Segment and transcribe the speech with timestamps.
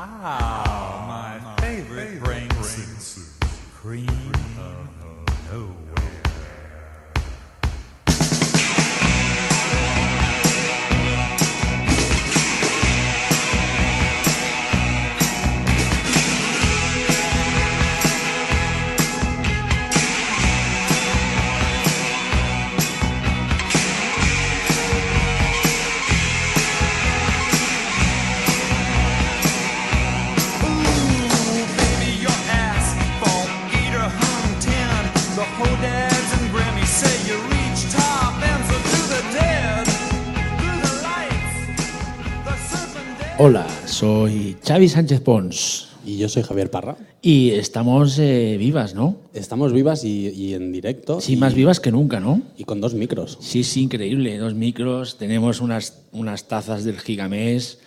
[0.00, 3.24] Ah, my favorite brain soup.
[3.74, 4.06] Cream
[4.56, 6.17] of nowhere.
[43.98, 46.96] Soy Xavi Sánchez Pons Y yo soy Javier Parra.
[47.20, 49.16] y estamos eh, vivas, ¿no?
[49.34, 51.20] Estamos vivas y, y en directo.
[51.20, 52.40] Sí, y, más vivas que nunca, ¿no?
[52.56, 53.36] Y con dos micros.
[53.40, 54.38] Sí, sí, increíble.
[54.38, 57.80] Dos micros, tenemos unas, unas tazas del Gigamés,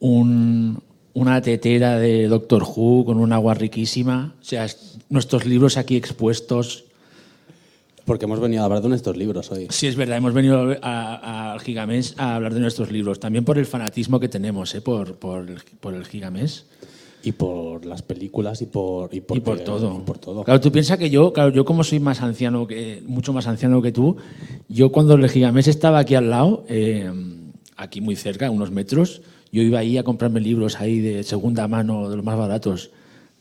[0.00, 0.82] un-
[1.14, 4.34] una tetera de Doctor Who con un agua riquísima.
[4.40, 6.84] O sea, es- nuestros libros aquí expuestos.
[8.04, 9.68] Porque hemos venido a hablar de nuestros libros hoy.
[9.70, 13.20] Sí, es verdad, hemos venido a- a- al Gigamés a hablar de nuestros libros.
[13.20, 14.80] También por el fanatismo que tenemos, ¿eh?
[14.80, 16.66] por, por, el, por el Gigamés.
[17.24, 19.96] Y por las películas y por, y por, y por todo.
[19.96, 20.42] y por todo.
[20.42, 23.80] Claro, tú piensas que yo, claro, yo como soy más anciano que, mucho más anciano
[23.80, 24.16] que tú,
[24.68, 27.08] yo cuando el Gigamés estaba aquí al lado, eh,
[27.76, 29.22] aquí muy cerca, a unos metros,
[29.52, 32.90] yo iba ahí a comprarme libros ahí de segunda mano, de los más baratos,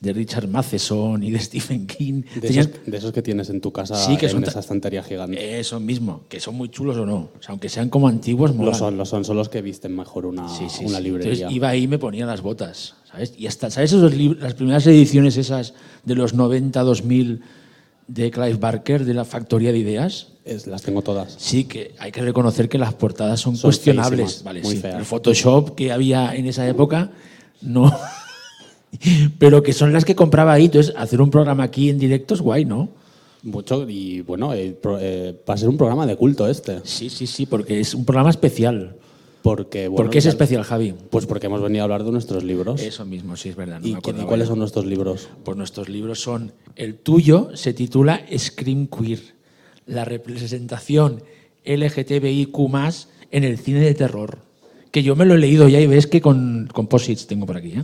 [0.02, 2.24] de Richard Matheson y de Stephen King.
[2.36, 4.60] De Tenían- esos, de esos que tienes en tu casa Sí, que en son esa
[4.60, 5.60] estantería gigante.
[5.60, 7.16] Eso mismo, que son muy chulos o no.
[7.18, 8.72] O sea, aunque sean como antiguos, molan.
[8.74, 9.24] lo son, lo son.
[9.24, 11.32] Son los que visten mejor una, Sí, sí, una librería.
[11.34, 13.34] Entonces iba ahí y me ponía las botas, ¿sabes?
[13.38, 17.42] Y hasta, ¿sabes esos las primeras ediciones esas de los 90, 2000
[18.08, 20.30] de Clive Barker, de la Factoría de Ideas?
[20.46, 21.36] Es- las tengo todas.
[21.38, 24.20] Sí, que hay que reconocer que las portadas son, Son cuestionables.
[24.42, 24.96] feísimas, Vale, muy feas.
[24.98, 27.12] El Photoshop que había en esa época,
[27.62, 27.96] no.
[29.40, 30.66] Pero que son las que compraba ahí.
[30.66, 32.90] Entonces, hacer un programa aquí en directo es guay, ¿no?
[33.44, 33.90] Mucho.
[33.90, 36.80] Y bueno, eh, pro- eh, va a ser un programa de culto este.
[36.84, 38.96] Sí, sí, sí, porque es un programa especial.
[39.42, 40.94] Porque, bueno, ¿Por qué es ya- especial, Javi?
[41.10, 42.80] Pues porque hemos venido a hablar de nuestros libros.
[42.80, 43.80] Eso mismo, sí, es verdad.
[43.82, 45.30] no ¿Y, me cuáles son nuestros libros?
[45.44, 46.52] Pues nuestros libros son.
[46.76, 49.20] El tuyo se titula Scream Queer,
[49.88, 51.24] la representación
[51.66, 52.56] LGTBIQ
[53.32, 54.40] en el cine de terror.
[54.92, 57.70] Que yo me lo he leído ya y ves que con composites tengo por aquí.
[57.72, 57.84] ¿eh?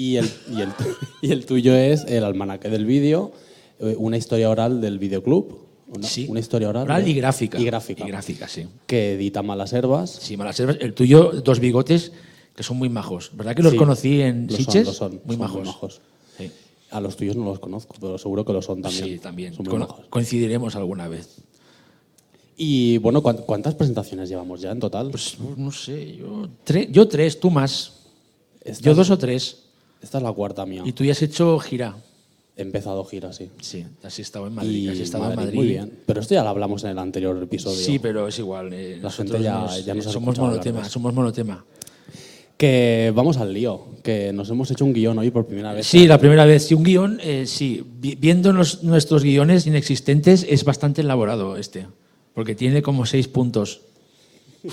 [0.00, 0.68] Y el, y, el,
[1.20, 3.32] y el tuyo es el almanaque del vídeo,
[3.80, 5.58] eh, una historia oral del videoclub.
[5.94, 6.26] Una, Sí.
[6.30, 6.84] una historia oral.
[6.84, 7.58] Oral de- y gráfica.
[7.60, 8.04] Y gráfica.
[8.04, 8.66] Y gráfica, sí.
[8.86, 10.08] Que edita Malas Herbas.
[10.10, 10.76] Sí, malas herbas.
[10.80, 12.12] El tuyo, dos bigotes,
[12.56, 13.30] que son muy majos.
[13.34, 14.86] ¿Verdad que los Sí, conocí en lo son, Sitges?
[14.86, 16.00] lo son, muy, son majos.
[16.38, 16.50] Sí,
[16.92, 19.04] A los tuyos no los conozco, pero seguro que lo son también.
[19.04, 19.52] sí, también.
[19.52, 20.06] Son muy Con- majos.
[20.08, 21.38] coincidiremos alguna vez.
[22.56, 25.10] Y bueno, ¿cuán- ¿cuántas presentaciones llevamos ya en total?
[25.10, 27.94] Pues no sé, yo, tre- yo tres, tú más.
[28.80, 29.64] Yo dos o tres.
[30.02, 30.82] Esta es la cuarta mía.
[30.84, 31.96] Y tú ya has hecho gira.
[32.56, 33.50] He empezado gira, sí.
[33.60, 34.70] Sí, has estado en Madrid.
[34.76, 35.56] Y has estado Madrid, en Madrid.
[35.58, 35.92] Muy bien.
[36.04, 37.76] Pero esto ya lo hablamos en el anterior episodio.
[37.78, 38.72] Sí, pero es igual.
[38.72, 41.64] eh, La gente ya- nos- ya nos ha somos monotema, somos monotema.
[42.58, 45.86] Que vamos al lío, que nos hemos hecho un guion hoy por primera vez.
[45.86, 46.66] Sí, la primera vez.
[46.66, 47.82] Sí, un guion, eh, sí.
[47.98, 51.86] Vi- Viendo nuestros guiones inexistentes, es bastante elaborado este.
[52.34, 53.80] Porque tiene como seis puntos.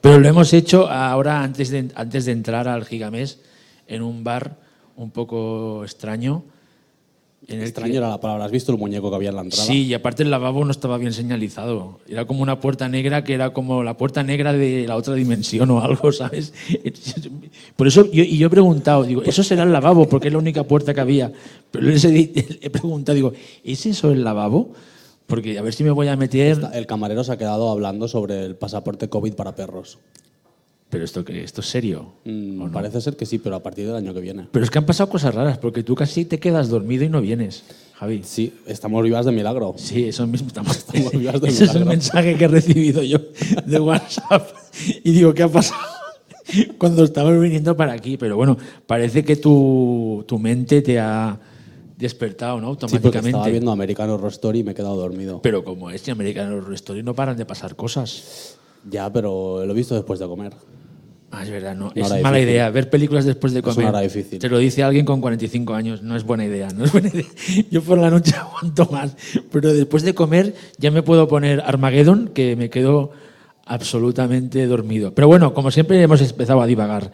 [0.00, 3.38] Pero lo hemos hecho ahora, antes de, antes de entrar al Gigamés,
[3.88, 4.56] en un bar
[4.96, 6.44] un poco extraño.
[7.46, 8.44] En Extraño que- era la palabra.
[8.44, 9.64] ¿Has visto el muñeco que había en la entrada?
[9.64, 12.00] Sí, y aparte el lavabo no estaba bien señalizado.
[12.06, 15.70] Era como una puerta negra que era como la puerta negra de la otra dimensión
[15.70, 16.52] o algo, ¿sabes?
[17.76, 20.08] Por eso, yo, y yo he preguntado, digo, ¿eso será el lavabo?
[20.08, 21.32] Porque es la única puerta que había.
[21.70, 23.32] Pero he preguntado, digo,
[23.64, 24.72] ¿es eso el lavabo?
[25.26, 26.58] Porque a ver si me voy a meter...
[26.72, 29.98] El camarero se ha quedado hablando sobre el pasaporte COVID para perros.
[30.90, 31.22] Pero esto?
[31.28, 32.12] ¿Esto es serio?
[32.24, 34.48] Mm, Parece ser que sí, pero a partir del año que viene.
[34.50, 37.20] Pero es que han pasado cosas raras, porque tú casi te quedas dormido y no
[37.20, 37.64] vienes,
[37.96, 38.22] Javi.
[38.24, 39.74] Sí, estamos vivas de milagro.
[39.76, 40.74] Sí, eso mismo estamos.
[40.88, 41.90] Estamos vivas de Ese es el milagro.
[41.90, 43.18] mensaje que he recibido yo
[43.66, 44.48] de WhatsApp.
[45.04, 45.80] Y digo, ¿qué ha pasado?
[46.78, 48.16] Cuando estamos viniendo para aquí.
[48.16, 48.56] Pero bueno,
[48.86, 51.38] parece que tu, tu mente te ha
[51.98, 52.68] despertado, ¿no?
[52.72, 53.28] Sí, porque Automáticamente.
[53.30, 55.42] estaba viendo American Horror Story y me he quedado dormido.
[55.42, 58.56] Pero como es American Horror Story, no paran de pasar cosas.
[58.88, 60.54] Ya, pero lo he visto después de comer.
[61.30, 61.92] Ah, es verdad, no.
[61.94, 62.48] Una es mala difícil.
[62.48, 62.70] idea.
[62.70, 63.88] Ver películas después de Es una comer.
[63.90, 64.38] hora difícil.
[64.38, 66.02] Te lo dice alguien con 45 años.
[66.02, 66.68] No es buena idea.
[66.74, 67.26] No es buena idea.
[67.70, 69.14] Yo por la noche aguanto más.
[69.52, 73.12] Pero después de comer ya me puedo poner Armageddon, que me quedo
[73.66, 75.14] absolutamente dormido.
[75.14, 77.12] Pero bueno, como siempre hemos empezado a divagar.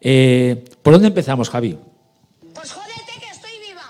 [0.00, 1.76] Eh, ¿Por dónde empezamos, Javi?
[2.54, 3.82] Pues jódete que estoy viva.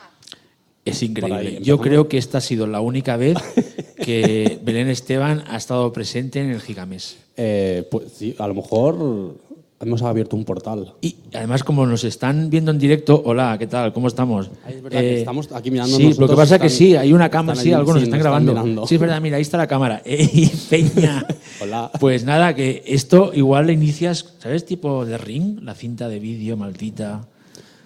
[0.87, 1.59] Es increíble.
[1.63, 3.37] Yo creo que esta ha sido la única vez
[4.03, 7.19] que Belén Esteban ha estado presente en el Gigamés.
[7.37, 9.37] Eh, pues sí, a lo mejor
[9.81, 10.95] hemos abierto un portal.
[11.01, 13.93] Y además, como nos están viendo en directo, hola, ¿qué tal?
[13.93, 14.47] ¿Cómo estamos?
[14.47, 16.97] Eh, Ah, es verdad que estamos aquí mirando Sí, lo que pasa es que sí,
[16.97, 18.87] hay una cámara, sí, algunos sí, están grabando.
[18.87, 20.03] sí, es verdad, mira, ahí está la cámara.
[20.05, 21.25] Ey, Peña.
[21.61, 21.91] Hola.
[22.01, 24.65] Pues nada, que esto igual le inicias, ¿sabes?
[24.67, 27.27] Tipo de ring, la cinta de vídeo maldita.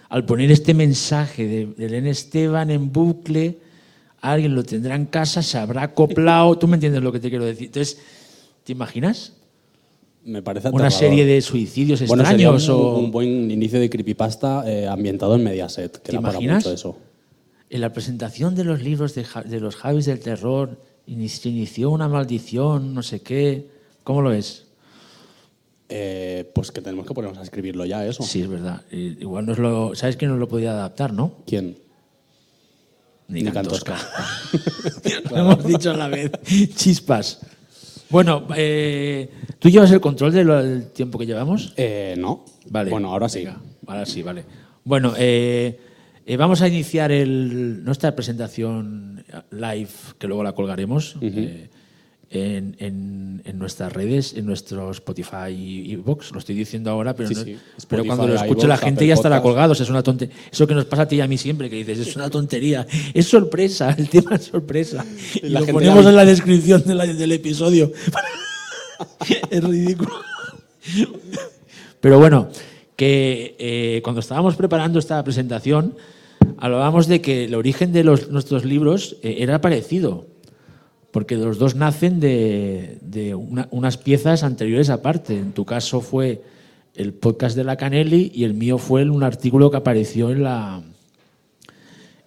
[0.09, 3.59] Al poner este mensaje de, de Elena Esteban en bucle,
[4.21, 6.57] alguien lo tendrá en casa, se habrá acoplado.
[6.59, 7.67] ¿Tú me entiendes lo que te quiero decir?
[7.67, 7.99] Entonces,
[8.65, 9.33] ¿te imaginas?
[10.25, 12.99] Me parece Una serie de suicidios Bueno, sería un, extraños o...
[12.99, 16.65] un buen inicio de creepypasta eh, ambientado en Mediaset, que ¿Te para imaginas?
[16.65, 16.97] mucho eso.
[17.71, 22.95] En la presentación de los libros de, los Javis del Terror se inició una maldición,
[22.95, 23.67] no sé qué.
[24.05, 24.67] ¿Cómo lo es?
[25.89, 28.23] Eh, pues que tenemos que ponernos a escribirlo ya, eso.
[28.23, 28.83] Sí, es verdad.
[28.91, 29.95] Igual nos lo...
[29.95, 31.37] ¿Sabes que nos lo podía adaptar, no?
[31.47, 31.79] ¿Quién?
[33.29, 33.97] Ni, Ni Cantosca.
[35.31, 36.31] lo hemos dicho a la vez.
[36.77, 37.41] Chispas.
[38.13, 41.73] Bueno, eh, ¿tú llevas el control del del tiempo que llevamos?
[41.79, 42.45] Eh, no.
[42.69, 42.91] Vale.
[42.91, 43.39] Bueno, ahora sí.
[43.39, 44.45] Venga, ahora sí, vale.
[44.85, 45.81] Bueno, eh,
[46.27, 49.89] eh, vamos a iniciar el, nuestra presentación live,
[50.19, 51.71] que luego la colgaremos eh,
[52.33, 56.31] en, en- en nuestras redes, en nuestro Spotify y Vox.
[56.33, 57.57] Lo estoy diciendo ahora, pero, Sí, no- sí.
[57.89, 59.73] pero Spotify, cuando lo escuche la gente Apple ya estará colgado.
[59.73, 60.35] o sea, es una tontería.
[60.51, 62.87] Eso que nos pasa a ti y a mí siempre, que dices, es una tontería.
[63.15, 65.05] Es sorpresa, el tema es sorpresa.
[65.43, 67.93] Y La lo ponemos la- en la descripción de la- del episodio.
[69.51, 70.13] es ridículo.
[72.01, 72.49] Pero bueno,
[72.97, 75.97] que eh, cuando estábamos preparando esta presentación,
[76.59, 80.27] hablábamos de que el origen de los, nuestros libros eh, era parecido,
[81.13, 85.37] porque los dos nacen de, de una- unas piezas anteriores aparte.
[85.39, 86.43] En tu caso fue
[86.97, 90.83] el podcast de la Canelli y el mío fue un artículo que apareció en la,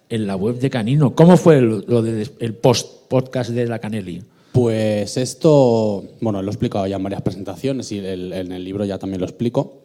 [0.08, 1.14] en la web de Canino.
[1.14, 4.22] ¿Cómo fue lo, lo de- el post-podcast de la Canelli?
[4.52, 8.98] Pues esto, bueno, lo he explicado ya en varias presentaciones y en el libro ya
[8.98, 9.82] también lo explico.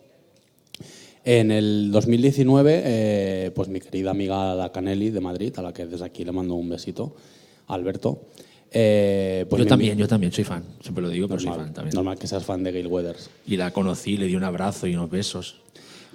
[1.23, 5.85] En el 2019, eh, pues mi querida amiga La Canelli de Madrid, a la que
[5.85, 7.13] desde aquí le mando un besito,
[7.67, 8.21] Alberto.
[8.71, 10.63] Eh, pues yo también, yo también soy fan.
[10.81, 11.93] Siempre lo digo, pero soy normal, fan también.
[11.95, 13.29] normal que seas fan de Gail Weathers.
[13.45, 15.57] Y la conocí, le di un abrazo y unos besos.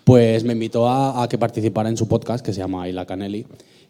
[0.05, 3.47] Pues me invitó a, a que participara en su podcast que se llama Ila Canelli.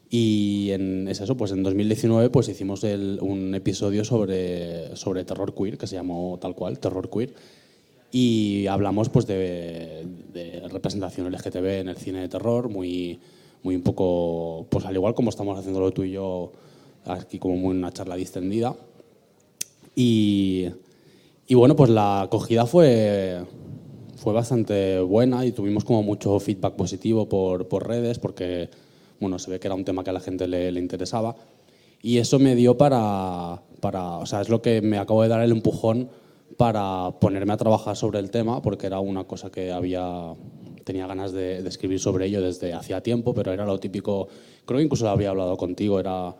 [0.09, 5.53] Y en, es eso, pues en 2019 pues hicimos el- un episodio sobre, sobre terror
[5.53, 7.33] queer, que se llamó tal cual, Terror Queer.
[8.11, 13.19] Y hablamos pues de, de representación LGTB en el cine de terror, muy,
[13.63, 16.53] muy un poco, pues al igual como estamos haciéndolo tú y yo,
[17.07, 18.75] aquí como muy una charla distendida.
[19.95, 20.67] Y,
[21.47, 23.41] y bueno, pues la acogida fue,
[24.15, 28.69] fue bastante buena y tuvimos como mucho feedback positivo por, por redes porque,
[29.19, 31.35] bueno, se ve que era un tema que a la gente le, le interesaba.
[32.01, 35.41] Y eso me dio para, para, o sea, es lo que me acabo de dar
[35.41, 36.09] el empujón
[36.57, 40.33] para ponerme a trabajar sobre el tema porque era una cosa que había,
[40.83, 44.27] tenía ganas de, de escribir sobre ello desde hacía tiempo, pero era lo típico,
[44.65, 46.35] creo que incluso lo había hablado contigo, era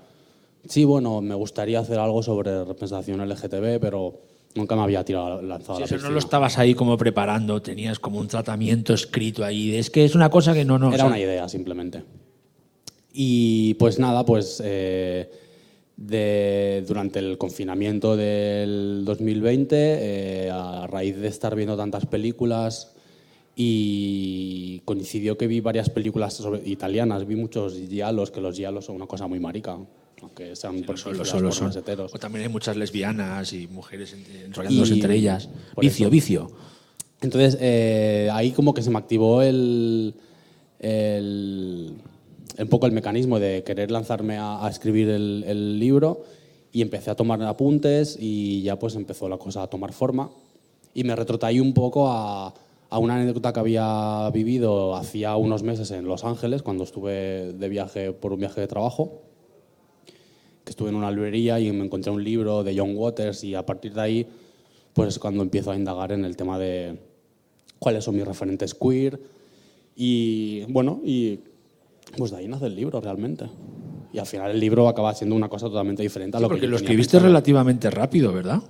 [0.66, 4.20] Sí, bueno, me gustaría hacer algo sobre representación LGTB, pero
[4.56, 6.14] nunca me había tirado lanzado a Sí, la eso no piscina.
[6.14, 9.76] lo estabas ahí como preparando, tenías como un tratamiento escrito ahí.
[9.76, 10.88] Es que es una cosa que no, no.
[10.88, 12.04] o Era sea, una idea, simplemente.
[13.14, 15.32] Y pues nada, pues eh,
[15.96, 19.76] de- durante el confinamiento del 2020,
[20.46, 22.94] eh, a raíz de estar viendo tantas películas
[23.56, 28.98] y coincidió que vi varias películas sobre- italianas, vi muchos giallos, que los giallos son
[28.98, 29.78] una cosa muy marica,
[30.22, 31.82] aunque sean Lo son, lo películas son, lo pornos son.
[31.84, 32.16] heteros.
[32.16, 35.50] O también hay muchas lesbianas y mujeres en- enrollándose Y- entre ellas.
[35.80, 36.12] Vicio, eso.
[36.12, 36.52] vicio.
[37.22, 40.14] Entonces, eh, ahí como que se me activó el,
[40.80, 41.94] el-
[42.60, 46.24] un poco el mecanismo de querer lanzarme a, a escribir el, el libro
[46.72, 50.30] y empecé a tomar apuntes y ya pues empezó la cosa a tomar forma
[50.94, 52.54] y me retrotraí un poco a,
[52.90, 57.70] a una anécdota que había vivido hacía unos meses en Los Ángeles cuando estuve de
[57.70, 59.22] viaje por un viaje de trabajo
[60.68, 63.66] que estuve en una librería y me encontré un libro de John Waters y a
[63.66, 64.28] partir de ahí
[64.92, 67.00] pues es cuando empiezo a indagar en el tema de
[67.80, 69.18] cuáles son mis referentes queer
[69.96, 71.40] y bueno, y
[72.18, 73.46] pues de ahí nace el libro realmente.
[74.12, 76.66] Y al final el libro acaba siendo una cosa totalmente diferente a lo porque que
[76.68, 77.28] yo lo escribiste pensado.
[77.30, 78.62] relativamente rápido, ¿verdad?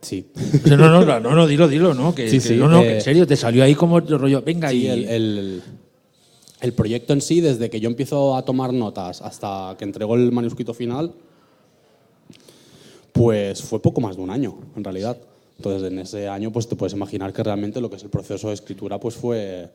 [0.00, 0.26] Sí.
[0.70, 2.14] No, no, no, no, no, dilo, dilo, ¿no?
[2.14, 4.08] Que, Sí, que sí, no, no, eh, que en serio, te salió ahí como el
[4.18, 4.86] rollo, venga Sí, y...
[4.88, 5.62] el, el-
[6.60, 10.32] el proyecto en sí, desde que yo empiezo a tomar notas hasta que entrego el
[10.32, 11.12] manuscrito final,
[13.12, 15.16] pues fue poco más de un año, en realidad.
[15.56, 18.48] Entonces, en ese año, pues te puedes imaginar que realmente lo que es el proceso
[18.48, 19.70] de escritura, pues fue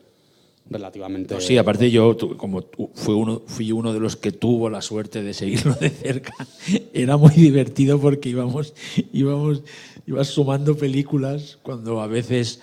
[0.70, 1.36] relativamente...
[1.36, 2.64] No, sí, aparte yo, como
[2.94, 6.34] fue uno, fui uno de los que tuvo la suerte de seguirlo de cerca,
[6.94, 8.74] era muy divertido porque íbamos,
[9.14, 9.62] íbamos,
[10.08, 12.62] ibas sumando películas cuando a veces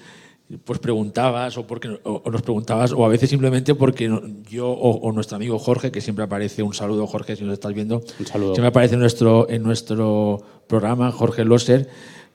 [0.64, 4.10] pues preguntabas o porque o, o nos preguntabas o a veces simplemente porque
[4.50, 7.72] yo o, o nuestro amigo Jorge que siempre aparece un saludo Jorge si nos estás
[7.72, 8.54] viendo Un saludo.
[8.54, 11.88] siempre aparece en nuestro en nuestro programa Jorge Loser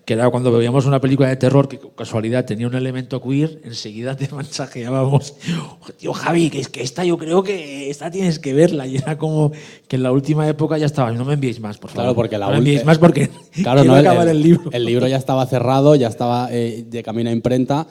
[0.06, 4.16] que era cuando veíamos una película de terror que casualidad tenía un elemento queer enseguida
[4.16, 5.36] te mensajeábamos
[5.82, 8.96] "Oh, tío Javi que es que esta yo creo que esta tienes que verla y
[8.98, 9.52] era como
[9.88, 12.38] que en la última época ya estaba no me enviéis más por favor Claro, porque
[12.38, 13.30] la no me enviéis más porque
[13.62, 17.04] Claro, quiero no, acabar el, libro El libro ya estaba cerrado, ya estaba eh, de
[17.04, 17.86] camino a imprenta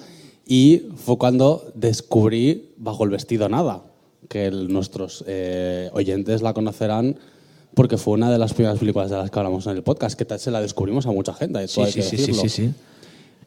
[0.46, 3.82] y fue cuando descubrí Bajo el vestido nada,
[4.28, 7.16] que el- nuestros eh, oyentes la conocerán
[7.74, 10.24] porque fue una de las primeras películas de las que hablamos en el podcast, que
[10.24, 11.62] tal se la descubrimos a mucha gente.
[11.64, 12.70] eso Sí, hay sí, que sí, sí, sí, sí.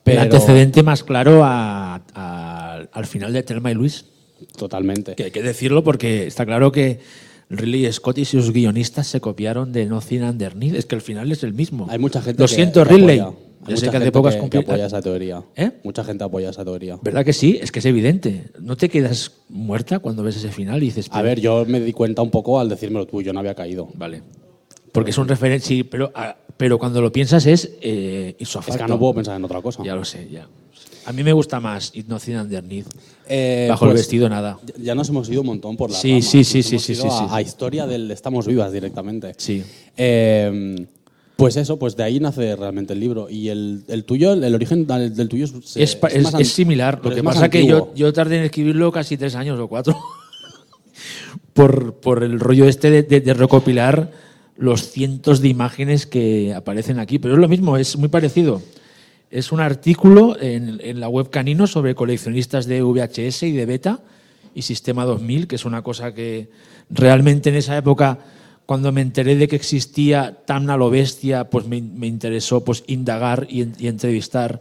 [0.03, 4.05] Pero- El antecedente más claro a- a- al final de Telma y Luis.
[4.57, 5.15] Totalmente.
[5.15, 6.99] Que hay que decirlo porque está claro que
[7.49, 10.75] Ridley Scott y sus guionistas se copiaron de Nothing Underneath.
[10.75, 11.87] Es que el final es el mismo.
[11.89, 13.19] Hay mucha gente Lo que, siento, Ridley.
[13.19, 13.37] apoya.
[13.67, 15.43] Ya sé que hace pocas que- que compli- apoya esa teoría.
[15.55, 15.71] ¿Eh?
[15.83, 16.97] Mucha gente apoya esa teoría.
[17.01, 17.59] ¿Verdad que sí?
[17.61, 18.45] Es que es evidente.
[18.61, 21.07] No te quedas muerta cuando ves ese final y dices...
[21.11, 23.89] A ver, yo me di cuenta un poco al decírmelo tú, yo no había caído.
[23.95, 24.21] Vale.
[24.91, 28.87] Porque es un referente, sí, pero, ah, pero cuando lo piensas es eh, Es que
[28.87, 29.83] no puedo pensar en otra cosa.
[29.83, 30.47] Ya lo sé, ya.
[31.05, 32.87] A mí me gusta más It Nothing Underneath.
[33.27, 34.59] Eh, Bajo el pues, vestido nada.
[34.77, 36.93] Ya- nos hemos ido un montón por la Sí, sí, sí, Nos sí, hemos sí,
[36.93, 37.25] ido sí, a, sí.
[37.29, 39.33] a historia del Estamos Vivas directamente.
[39.37, 39.63] Sí.
[39.97, 40.85] Eh,
[41.39, 43.27] pues eso, pues de ahí nace realmente el libro.
[43.29, 46.49] Y el, el tuyo, el, el origen del, del tuyo es, Es, es- más es
[46.53, 46.99] similar.
[47.03, 49.97] Lo que es pasa que yo, yo tardé en escribirlo casi tres años o cuatro.
[51.53, 54.11] por, por el rollo este de, de- de recopilar
[54.57, 57.19] los cientos de imágenes que aparecen aquí.
[57.19, 58.61] Pero es lo mismo, es muy parecido.
[59.31, 63.99] Es un artículo en, en la web Canino sobre coleccionistas de VHS y de Beta
[64.55, 66.49] y Sistema 2000, que es una cosa que
[66.89, 68.19] realmente en esa época,
[68.69, 72.83] cuando me enteré de que existía tan a lo bestia, pues me, me interesó pues,
[72.85, 74.59] indagar y, y entrevistar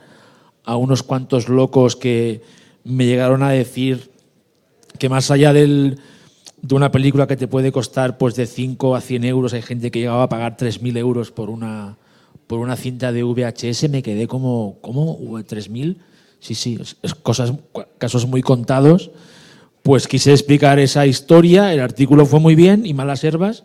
[0.64, 2.40] a unos cuantos locos que
[2.84, 4.10] me llegaron a decir
[4.98, 6.00] que más allá del,
[6.62, 9.90] de una película que te puede costar pues de 5 a 100 euros, hay gente
[9.90, 11.98] que llegaba a pagar 3.000 euros por una,
[12.46, 15.18] por una cinta de VHS, me quedé como, ¿cómo?
[15.18, 15.98] ¿3.000?
[16.40, 17.52] Sí, sí, es cosas,
[17.98, 19.10] casos muy contados.
[19.82, 23.64] Pues quise explicar esa historia, el artículo fue muy bien y Malas Herbas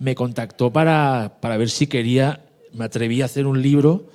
[0.00, 4.08] me contactó para, para ver si quería, me atreví a hacer un libro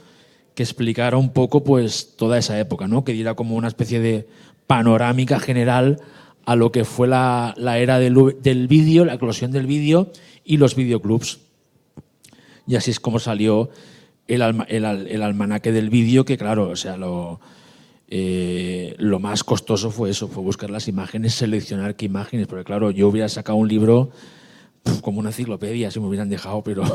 [0.56, 3.06] que explicara un poco pues toda esa época, ¿no?
[3.06, 4.28] que diera como una especie de
[4.68, 6.02] panorámica general
[6.46, 10.12] a lo que fue la, la era del, del vídeo, la eclosión del vídeo
[10.44, 11.40] y los videoclubs.
[12.68, 13.70] Y así es como salió
[14.28, 17.40] el, el, el almanaque del vídeo, que claro, o sea, lo,
[18.08, 22.90] eh, lo más costoso fue eso, fue buscar las imágenes, seleccionar qué imágenes, porque claro,
[22.90, 24.12] yo hubiera sacado un libro
[24.86, 26.84] pf, como una enciclopedia, si me hubieran dejado, pero...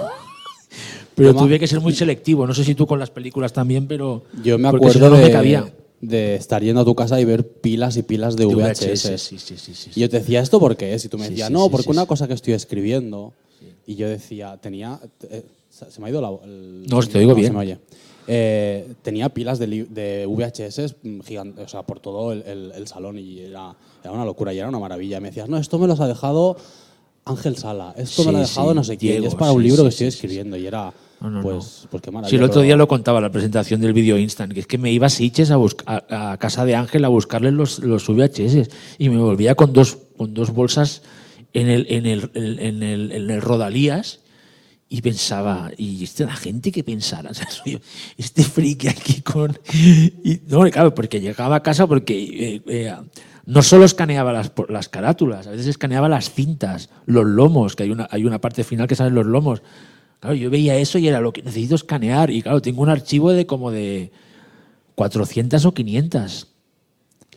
[1.17, 2.47] Pero tuve que ser muy selectivo.
[2.47, 4.23] No sé si tú con las películas también, pero.
[4.43, 5.75] Yo me porque si acuerdo no, no me de, cabía.
[6.01, 9.21] de estar yendo a tu casa y ver pilas y pilas de VHS.
[9.21, 10.97] sí, sí, sí, sí, Y yo te decía, ¿esto por qué?
[11.05, 13.35] Y tú me decías, no, porque una cosa que estoy escribiendo.
[13.87, 14.99] Y yo decía, tenía.
[15.29, 16.31] eh, se me ha ido la.
[16.45, 17.53] el- No, te oigo se bien.
[17.53, 17.79] me oye.
[18.29, 20.95] Eh, tenía pilas de, de VHS
[21.27, 24.59] gigantes, o sea, por todo el, el- el salón y era, era una locura y
[24.59, 25.19] era una maravilla.
[25.19, 26.57] Y me decías, no, esto me los ha dejado
[27.25, 29.83] Ángel Sala, esto me lo ha dejado no sé quién, Diego, es para un libro
[29.85, 30.57] que estoy escribiendo.
[30.57, 32.31] Y era, No, no, pues, pues qué maravilla.
[32.31, 34.91] Sí, el otro día lo contaba la presentación del vídeo instant, que es que me
[34.91, 39.09] iba a Sitges a, a, a casa de Ángel a buscarle los, los VHS y
[39.09, 41.03] me volvía con dos, con dos bolsas
[41.53, 44.21] en el, en el, en el, en el Rodalías
[44.93, 47.31] y pensaba, ¿y esta la gente que pensara?
[47.31, 47.47] O sea,
[48.17, 49.57] este friki aquí con...
[49.73, 52.97] Y, no, claro, porque llegaba a casa porque eh, eh,
[53.47, 58.09] no solo escaneaba las, carátulas, a veces escaneaba las cintas, los lomos, que hay una,
[58.11, 59.63] hay una parte final que salen los lomos.
[60.21, 62.31] Claro, yo veía eso y era lo que necesito escanear.
[62.31, 64.13] Y claro, tengo un archivo de como de
[64.95, 66.47] 400 o 500.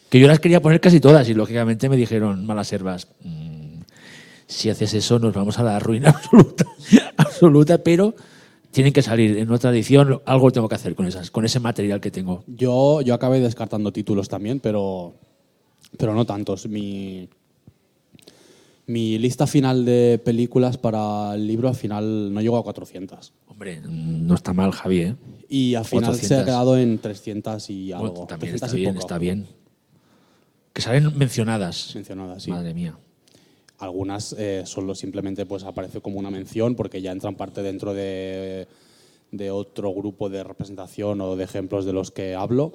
[0.10, 3.82] Que yo las quería poner casi todas y lógicamente me dijeron, malas herbas, "Mm,
[4.48, 6.66] si haces eso nos vamos a la ruina absoluta,
[7.18, 8.16] absoluta, pero
[8.72, 12.02] tienen que salir en otra edición, algo tengo que hacer con, esas, con ese material
[12.02, 12.44] que tengo.
[12.48, 15.14] Yo, yo acabé descartando títulos también, pero,
[15.98, 16.68] pero no tantos.
[16.68, 17.28] Mi,
[18.86, 23.34] mi lista final de películas para el libro al final no llegó a 400.
[23.48, 25.16] Hombre, no está mal, Javi, ¿eh?
[25.48, 26.42] Y al final se 400.
[26.42, 28.10] ha quedado en 300 y algo.
[28.10, 29.48] Bueno, también 300 está bien, está bien.
[30.74, 31.92] Que salen mencionadas.
[31.96, 32.52] Mencionadas, sí.
[32.52, 32.98] Madre mía.
[33.78, 38.68] Algunas eh, solo simplemente pues aparece como una mención porque ya entran parte dentro de,
[39.32, 42.74] de otro grupo de representación o de ejemplos de los que hablo.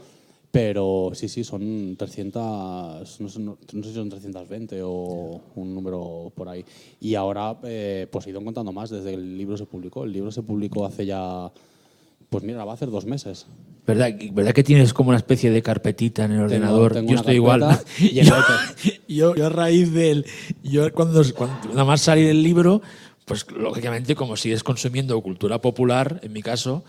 [0.50, 1.94] Pero sí, sí, son
[2.42, 6.64] 300, no sé, no- no sé si son 320 o un número por ahí.
[7.00, 10.04] Y ahora eh, pues he ido contando más desde que el libro se publicó.
[10.04, 11.50] El libro se publicó hace ya
[12.30, 13.46] Pues mira, va a hacer dos meses.
[13.86, 16.92] ¿Verdad, ¿Verdad que tienes como una especie de carpetita en el ordenador?
[16.92, 17.64] tengo yo estoy igual.
[17.98, 19.00] y yo, Letter.
[19.08, 20.26] yo, yo a raíz del.
[20.62, 22.82] Yo cuando, cuando nada más salir el libro,
[23.24, 26.84] pues lógicamente, como sigues consumiendo cultura popular, en mi caso,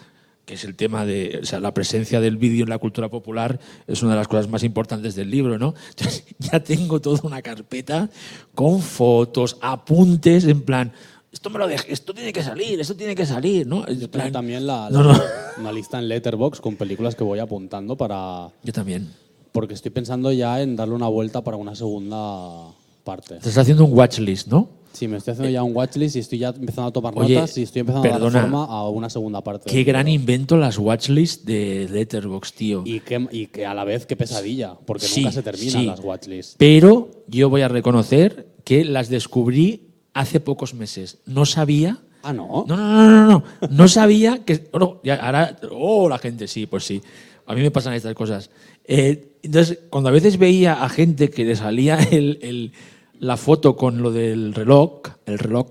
[0.50, 1.42] que es el tema de.
[1.44, 4.50] O sea, la presencia del vídeo en la cultura popular es una de las cosas
[4.50, 5.76] más importantes del libro, ¿no?
[5.92, 8.10] Entonces, ya tengo toda una carpeta
[8.56, 10.92] con fotos, apuntes, en plan.
[11.32, 13.84] Esto me lo dejé, esto tiene que salir, esto tiene que salir, ¿no?
[13.86, 15.24] Tengo plan- también la, No, la- no.
[15.60, 18.50] una lista en Letterbox con películas que voy apuntando para...
[18.64, 19.08] Yo también.
[19.52, 22.72] Porque estoy pensando ya en darle una vuelta para una segunda
[23.04, 23.36] parte.
[23.38, 24.70] Estás haciendo un watchlist, ¿no?
[24.94, 27.58] Sí, me estoy haciendo ya un watchlist y estoy ya empezando a tomar Oye, notas
[27.58, 29.70] y estoy empezando a dar forma a una segunda parte.
[29.70, 32.82] Qué gran invento las watchlists de Letterboxd, tío.
[32.86, 35.86] Y que, y que a la vez qué pesadilla, porque Sí, nunca se terminan sí.
[35.86, 36.56] las watchlists.
[36.58, 41.20] Pero yo voy a reconocer que las descubrí hace pocos meses.
[41.26, 42.00] No sabía.
[42.24, 42.66] Ah, no.
[42.68, 43.44] No, no, no, no, no.
[43.70, 44.70] No sabía que.
[44.78, 45.56] no, ya, ahora.
[45.72, 47.02] Oh, la gente, sí, pues sí.
[47.46, 48.50] A mí me pasan estas cosas.
[48.86, 52.72] Eh, entonces, cuando a veces veía a gente que le salía el- el-
[53.20, 55.68] la foto con lo del reloj, el reloj,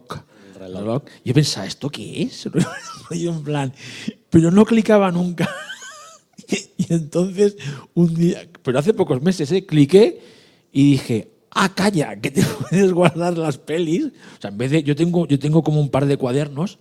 [0.55, 2.49] el reloj, yo pensaba, ¿esto qué es?
[3.11, 3.73] y en plan,
[4.31, 5.49] pero no clicaba nunca.
[6.76, 7.57] y entonces,
[7.95, 9.64] un día, pero hace pocos meses, ¿eh?
[9.67, 10.21] cliqué
[10.73, 14.07] y dije, ah, calla, que te puedes guardar las pelis.
[14.07, 16.78] O sea, en vez de, yo tengo, yo tengo como un par de cuadernos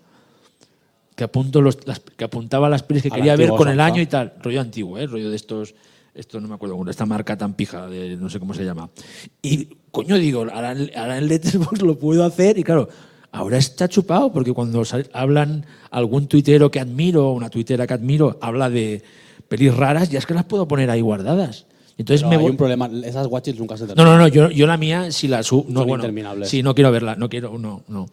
[1.15, 4.01] que, apunto los, las- que apuntaba las pelis que A quería ver con el año
[4.01, 4.33] y tal.
[4.41, 5.07] Rollo antiguo, ¿eh?
[5.07, 5.73] rollo de estos,
[6.17, 8.89] esto no me acuerdo, esta marca tan pija, de, no sé cómo se llama.
[9.41, 12.89] Y coño, digo, ahora, en- ahora en Letterboxd lo puedo hacer y claro,
[13.31, 14.83] ahora está chupado porque cuando
[15.13, 19.03] hablan algún tuitero que admiro, una tuitera que admiro, habla de
[19.47, 21.65] pelis raras, ya es que las puedo poner ahí guardadas.
[21.99, 24.49] Entonces Pero me hay voy- un problema, esas watchlists nunca se no, no, no, yo,
[24.51, 25.65] yo la mía, si la subo.
[25.69, 26.49] No, Son bueno, interminables.
[26.49, 28.07] Sí, no quiero verla, no quiero, no, no.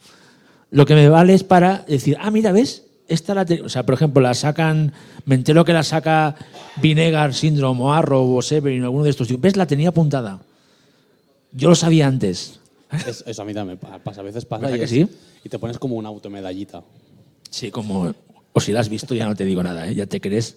[0.71, 2.84] Lo que me vale es para decir, ah, mira, ¿ves?
[3.07, 4.93] Esta la o sea, por ejemplo, la sacan,
[5.27, 6.37] me entero que la saca
[6.81, 9.29] Vinegar Syndrome o Arrow o Severin, alguno de estos.
[9.29, 9.57] Digo, ¿Ves?
[9.57, 10.41] La tenía apuntada.
[11.53, 12.59] Yo lo sabía antes.
[13.07, 15.07] Es- eso a mí también me pasa, a veces pasa ¿Verdad y, que es- sí?
[15.45, 16.83] y te pones como una automedallita.
[17.51, 18.15] Sí, como.
[18.53, 19.95] O si la has visto, ya no te digo nada, ¿eh?
[19.95, 20.57] ya te crees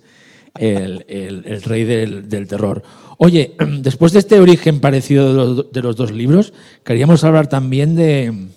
[0.57, 2.81] el, el- el rey del, del terror.
[3.17, 7.95] Oye, después de este origen parecido de los, de los dos libros, queríamos hablar también
[7.95, 8.47] de,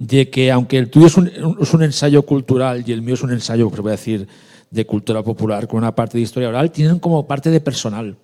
[0.00, 3.22] de que, aunque el tuyo es un, es un ensayo cultural y el mío es
[3.22, 4.26] un ensayo, pues voy a decir,
[4.70, 8.16] de cultura popular con una parte de historia oral, tienen como parte de personal.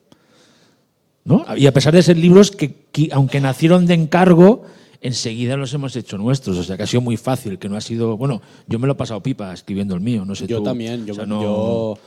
[1.25, 1.45] ¿no?
[1.55, 4.63] Y a pesar de ser libros que, que, aunque nacieron de encargo,
[5.03, 6.57] enseguida los hemos hecho nuestros.
[6.57, 8.17] O sea, que ha sido muy fácil, que no ha sido...
[8.17, 10.65] Bueno, yo me lo he pasado pipa escribiendo el mío, no sé Yo tú.
[10.65, 11.99] también, yo, O sea, no,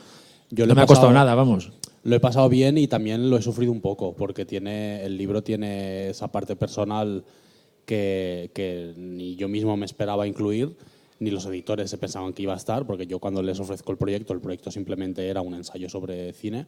[0.49, 1.71] yo, no me ha costado nada, vamos.
[2.03, 5.43] Lo he pasado bien y también lo he sufrido un poco, porque tiene, el libro
[5.43, 7.23] tiene esa parte personal
[7.89, 10.75] que, que ni yo mismo me esperaba incluir,
[11.19, 13.97] ni los editores se pensaban que iba a estar, porque yo cuando les ofrezco el
[13.97, 16.67] proyecto, el proyecto simplemente era un ensayo sobre cine.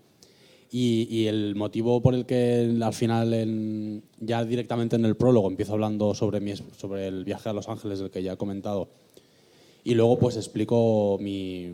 [0.71, 5.47] Y, y el motivo por el que al final, en- ya directamente en el prólogo,
[5.47, 8.89] empiezo hablando sobre, mi, sobre el viaje a Los Ángeles, del que ya he comentado,
[9.83, 11.71] y luego pues explico mi,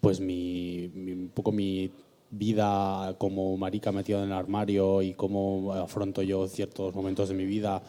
[0.00, 1.90] pues mi, mi- un poco mi
[2.30, 7.44] vida como marica metido en el armario y cómo afronto yo ciertos momentos de mi
[7.44, 7.82] vida,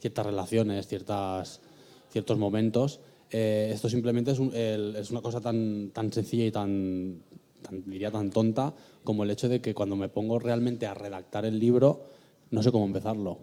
[0.00, 1.60] ciertas relaciones, ciertas,
[2.10, 3.00] ciertos momentos.
[3.30, 7.22] Eh, esto simplemente es, una cosa tan, tan sencilla y tan,
[7.62, 11.44] tan, diría tan tonta como el hecho de que cuando me pongo realmente a redactar
[11.44, 12.06] el libro,
[12.50, 13.38] no sé cómo empezarlo.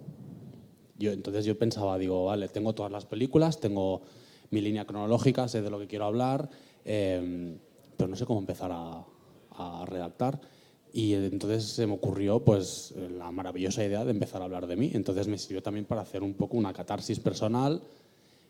[0.98, 4.02] Yo, entonces yo pensaba, digo, vale, tengo todas las películas, tengo
[4.50, 6.50] mi línea cronológica, sé de lo que quiero hablar,
[6.84, 7.58] eh,
[7.96, 10.39] pero no sé cómo empezar a redactar.
[10.93, 14.91] Y entonces se me ocurrió pues la maravillosa idea de empezar a hablar de mí.
[14.93, 17.82] Entonces me sirvió también para hacer un poco una catarsis personal,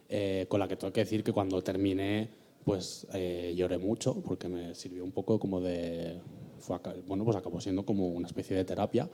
[0.09, 2.29] eh, con la que tengo que decir que cuando terminé
[2.63, 6.19] pues eh, lloré mucho, porque me sirvió un poco como de...
[6.59, 9.09] Fue, bueno, pues acabó siendo como una especie de terapia.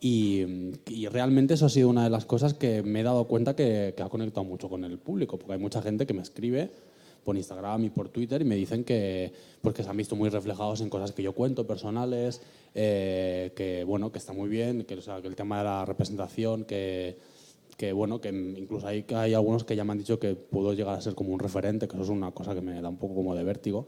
[0.00, 3.54] Y, y realmente eso ha sido una de las cosas que me he dado cuenta
[3.54, 6.70] que, que ha conectado mucho con el público, porque hay mucha gente que me escribe
[7.28, 10.30] por Instagram y por Twitter y me dicen que, pues que se han visto muy
[10.30, 12.40] reflejados en cosas que yo cuento, personales,
[12.74, 15.84] eh, que bueno, que está muy bien, que, o sea, que el tema de la
[15.84, 17.18] representación, que,
[17.76, 20.96] que bueno, que incluso hay, hay algunos que ya me han dicho que puedo llegar
[20.96, 23.14] a ser como un referente, que eso es una cosa que me da un poco
[23.16, 23.86] como de vértigo.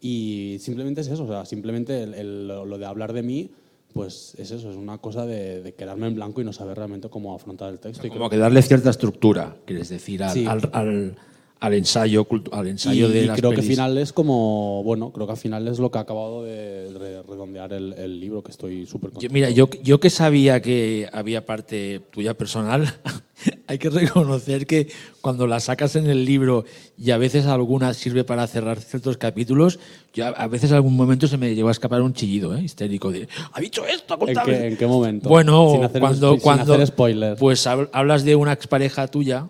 [0.00, 3.50] Y simplemente es eso, o sea, simplemente el- el- lo de hablar de mí,
[3.94, 7.08] pues es eso, es una cosa de, de quedarme en blanco y no saber realmente
[7.08, 8.04] cómo afrontar el texto.
[8.04, 10.44] Y Como creo que darle cierta estructura, quieres decir, al, Sí.
[10.46, 11.16] al- al-
[11.60, 13.70] al ensayo, al ensayo y, de y las creo que pelis.
[13.72, 17.22] final es como, bueno, creo que al final es lo que ha acabado de re-
[17.22, 21.44] redondear el, el libro, que estoy súper Yo- mira, yo, yo que sabía que había
[21.44, 22.90] parte tuya personal,
[23.66, 24.88] hay que reconocer que
[25.20, 26.64] cuando la sacas en el libro
[26.96, 29.78] y a veces alguna sirve para cerrar ciertos capítulos,
[30.14, 32.62] yo a, veces en algún momento se me llegó a escapar un chillido ¿eh?
[32.62, 34.14] histérico de ¿ha dicho esto?
[34.20, 34.50] ¿En qué, esto".
[34.50, 35.28] en qué momento?
[35.28, 37.36] Bueno, Sin hacer- cuando, sin cuando hacer spoiler.
[37.36, 39.48] pues hab- hablas de una expareja tuya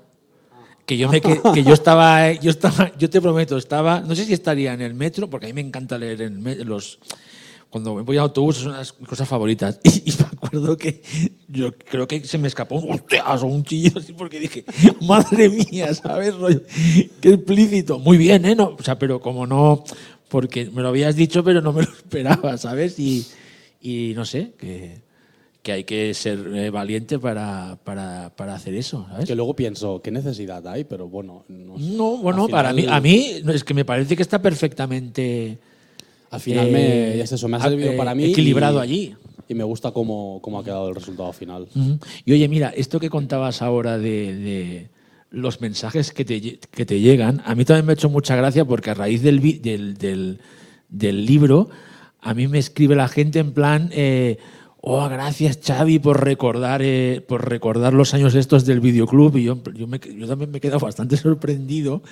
[0.90, 4.24] que yo me que, que yo estaba yo estaba yo te prometo estaba no sé
[4.24, 6.98] si estaría en el metro porque a mí me encanta leer en los
[7.68, 9.78] cuando me voy a autobús son unas mis cosas favoritas.
[9.84, 11.00] Y, y me acuerdo que
[11.46, 14.64] yo creo que se me escapó un hostias o un chillido así porque dije
[15.02, 16.62] madre mía sabes rollo
[17.20, 18.00] qué explícito.
[18.00, 19.84] Muy bien eh no o sea pero como no
[20.28, 23.24] porque me lo habías dicho pero no me lo esperaba sabes y
[23.80, 25.02] y no sé que
[25.62, 29.26] que hay que ser eh, valiente para, para, para hacer eso, ¿sabes?
[29.26, 30.84] Que luego pienso, ¿qué necesidad hay?
[30.84, 31.84] Pero bueno, no, sé.
[31.84, 35.58] No, bueno, para mí, a mí es que me parece que está perfectamente
[36.30, 38.24] Al final eh, me, es eso, me ha servido eh, para mí.
[38.24, 39.14] equilibrado y- allí.
[39.48, 41.66] Y me gusta cómo, cómo ha quedado el resultado final.
[42.24, 44.88] Y oye, mira, esto que contabas ahora de, de
[45.30, 48.64] los mensajes que te, que te llegan, a mí también me ha hecho mucha gracia
[48.64, 50.38] porque a raíz del, del, del-
[50.88, 51.68] del libro,
[52.20, 54.38] a mí me escribe la gente en plan, eh,
[54.80, 59.36] oh, gracias Xavi por recordar, eh, por recordar los años estos del videoclub.
[59.36, 62.02] Y yo, yo, me- también me he quedado bastante sorprendido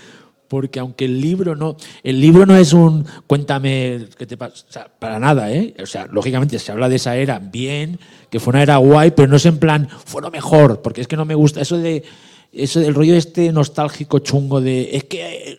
[0.48, 5.18] porque aunque el libro no el libro no es un cuéntame qué te pasa para
[5.18, 7.98] nada eh o sea lógicamente se habla de esa era bien
[8.30, 11.06] que fue una era guay pero no es en plan fue lo mejor porque es
[11.06, 12.02] que no me gusta eso de
[12.50, 15.20] eso del rollo este nostálgico chungo de es que
[15.52, 15.58] eh,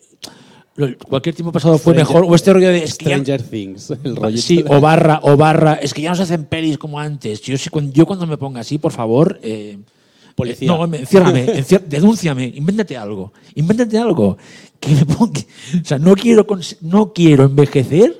[1.08, 3.90] cualquier tiempo pasado fue Stranger- mejor o este rollo de es que ya- Stranger Things,
[4.04, 5.74] el rollito Sí, o barra, o barra.
[5.76, 7.42] Es que ya no se hacen pelis como antes.
[7.42, 7.56] Yo,
[7.94, 9.40] yo cuando me ponga así, por favor.
[9.44, 9.78] eh,
[10.36, 10.66] Policía.
[10.68, 11.46] eh, no, me- enciérrame,
[11.88, 13.34] denúnciame, invéntate algo.
[13.56, 14.38] Invéntate algo.
[14.80, 15.42] Que me ponga.
[15.82, 16.48] O sea, no quiero,
[16.82, 18.18] no quiero envejecer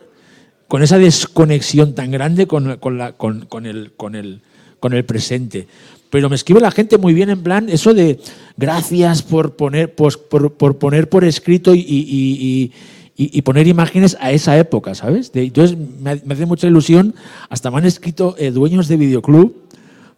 [0.68, 4.42] con esa desconexión tan grande con, con la- con- con el, con, el,
[4.82, 5.68] con el presente.
[6.10, 8.20] Pero me escribe la gente muy bien en plan eso de
[8.58, 12.72] gracias por poner, pues, por, por poner por escrito y, y-
[13.16, 15.32] y- poner imágenes a esa época, ¿sabes?
[15.34, 17.14] De- entonces me, ha- me hace mucha ilusión.
[17.50, 19.54] Hasta me han escrito eh, dueños de videoclub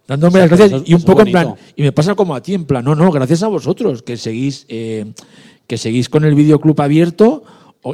[0.06, 2.54] dándome las gracias eso y un poco en plan, y me pasa como a ti,
[2.54, 5.12] en plan, no, no, gracias a vosotros que seguís, eh,
[5.66, 7.44] que seguís con el videoclub abierto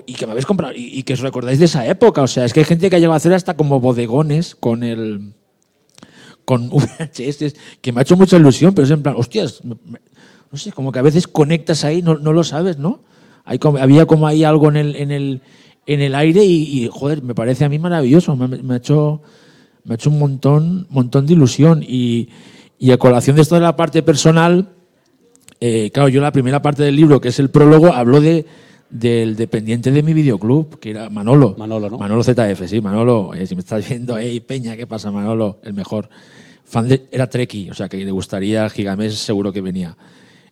[0.06, 2.22] y que me habéis comprado y, y que os recordáis de esa época.
[2.22, 4.82] O sea, es que hay gente que ha llegado a hacer hasta como bodegones con
[4.82, 5.32] el
[6.48, 9.76] con VHS, que me ha hecho mucha ilusión, pero es en plan, hostias, me-
[10.50, 13.00] no sé, como que a veces conectas ahí, no, no lo sabes, ¿no?
[13.44, 15.42] Hay como- había como ahí algo en el, en el,
[15.84, 19.20] en el aire y, joder, me parece a mí maravilloso, me, ha hecho,
[19.84, 21.82] me ha hecho un montón, montón de ilusión.
[21.86, 22.30] Y,
[22.78, 24.70] y a colación de esto de la parte personal,
[25.60, 28.46] eh, claro, yo la primera parte del libro, que es el prólogo, hablo de,
[28.90, 31.54] del dependiente de mi videoclub, que era Manolo.
[31.58, 31.98] Manolo, ¿no?
[31.98, 33.34] Manolo ZF, sí, Manolo.
[33.34, 35.58] eh, si me estás viendo, hey, Peña, ¿qué pasa, Manolo?
[35.62, 36.08] El mejor.
[36.64, 39.96] Fan de, era Treki, o sea, que le gustaría Gigamés, seguro que venía.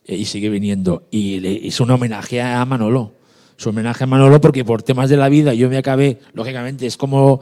[0.05, 1.07] Eh, y sigue viniendo.
[1.11, 3.13] Y le hizo un homenaje a Manolo.
[3.57, 6.97] Su homenaje a Manolo porque por temas de la vida yo me acabé, lógicamente, es
[6.97, 7.41] como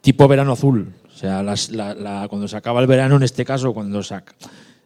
[0.00, 0.92] tipo verano azul.
[1.12, 4.34] O sea, las- la- la- cuando se acaba el verano, en este caso, cuando saca,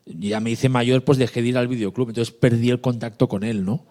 [0.07, 3.43] ya me hice mayor, pues dejé de ir al videoclub, entonces perdí el contacto con
[3.43, 3.85] él, ¿no?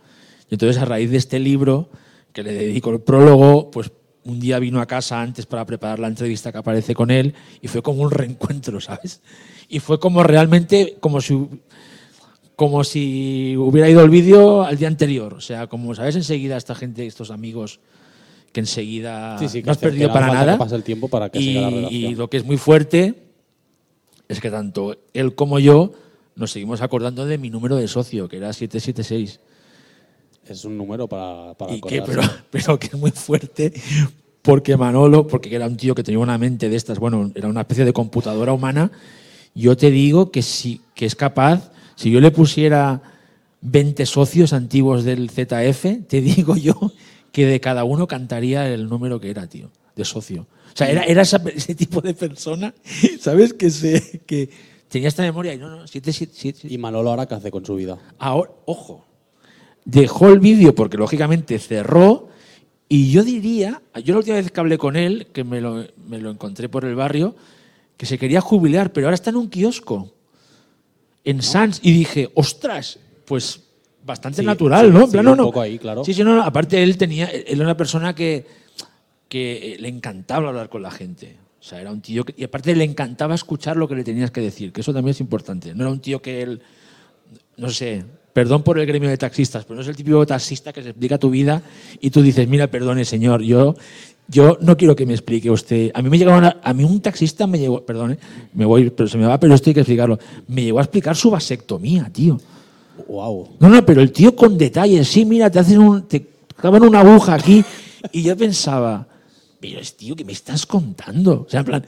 [0.49, 1.89] Y entonces a raíz de este libro,
[2.33, 3.91] que le dedico el prólogo, pues
[4.23, 7.67] un día vino a casa antes para preparar la entrevista que aparece con él y
[7.67, 9.21] fue como un reencuentro, ¿sabes?
[9.67, 11.47] Y fue como realmente, como si,
[12.55, 15.35] como si hubiera ido el vídeo al día anterior.
[15.35, 17.79] O sea, como sabes enseguida esta gente, estos amigos,
[18.51, 20.57] que enseguida Sí, sí, que no has perdido para nada.
[20.57, 23.29] pase el tiempo para que y, siga la y lo que es muy fuerte
[24.27, 25.93] es que tanto él como yo
[26.35, 29.39] nos seguimos acordando de mi número de socio, que era 776.
[30.49, 33.73] Es un número para, para Y que, pero, pero que es muy fuerte
[34.41, 37.61] porque Manolo, porque era un tío que tenía una mente de estas, bueno, era una
[37.61, 38.91] especie de computadora humana,
[39.53, 43.01] yo te digo que, sí, que es capaz, si yo le pusiera
[43.61, 46.93] 20 socios antiguos del ZF, te digo yo
[47.31, 50.47] que de cada uno cantaría el número que era, tío, de socio.
[50.73, 52.73] O sea, era, era ese tipo de persona,
[53.19, 53.53] ¿sabes?
[53.53, 54.49] Que, se, que
[54.87, 57.65] tenía esta memoria y no, no, siete, siete, siete, Y Manolo ahora qué hace con
[57.65, 57.97] su vida.
[58.17, 59.05] Ahora, ojo,
[59.91, 62.29] dejó el vídeo porque lógicamente cerró
[62.87, 66.19] y yo diría, yo la última vez que hablé con él, que me lo, me
[66.19, 67.35] lo encontré por el barrio,
[67.97, 70.11] que se quería jubilar, pero ahora está en un kiosco,
[71.23, 73.61] en Sans, y dije, ostras, pues
[74.03, 75.03] bastante Sí, natural, sí, ¿no?
[75.03, 75.43] En sí, un no, no.
[75.45, 76.03] poco ahí, claro.
[76.03, 78.47] Sí, sí, no, no, aparte él tenía, él era una persona que,
[79.27, 81.37] que le encantaba hablar con la gente.
[81.59, 84.31] O sea, era un tío que, y aparte le encantaba escuchar lo que le tenías
[84.31, 85.75] que decir, que eso también es importante.
[85.75, 86.61] No era un tío que él,
[87.57, 88.05] no sé,
[88.39, 91.17] perdón por el gremio de taxistas, pero no es el típico taxista que se explica
[91.17, 91.61] tu vida
[91.99, 93.75] y tú dices, mira, perdone, señor, yo,
[94.29, 95.91] yo no quiero que me explique usted.
[95.93, 98.17] A mí me llegaba una- a mí un taxista me llegó, perdone,
[98.53, 100.17] me voy, pero se me va, pero esto hay que explicarlo.
[100.47, 102.39] Me llegó a explicar su vasectomía, tío.
[103.09, 103.57] Wow.
[103.59, 106.25] No, no, pero el tío con detalles, sí, mira, te hacen un, te
[106.55, 107.61] clavan una aguja aquí
[108.13, 109.05] y yo pensaba,
[109.59, 111.43] pero es tío, ¿qué me estás contando?
[111.45, 111.85] O sea, en plan,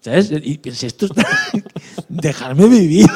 [0.00, 0.30] ¿sabes?
[0.42, 1.12] Y pensé, esto es
[2.08, 3.06] dejarme vivir,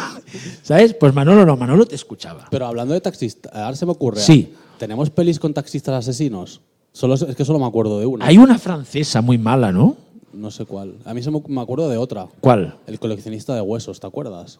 [0.62, 0.94] ¿sabes?
[0.94, 2.46] Pues Manolo no, Manolo te escuchaba.
[2.50, 4.20] Pero hablando de taxistas, ahora se me ocurre.
[4.20, 4.52] Sí.
[4.78, 6.60] ¿Tenemos pelis con taxistas asesinos?
[6.92, 8.26] Solo, es que solo me acuerdo de una.
[8.26, 9.96] Hay una francesa muy mala, ¿no?
[10.32, 10.94] No sé cuál.
[11.04, 12.26] A mí se me, me acuerdo de otra.
[12.40, 12.76] ¿Cuál?
[12.86, 14.58] El coleccionista de huesos, ¿te acuerdas?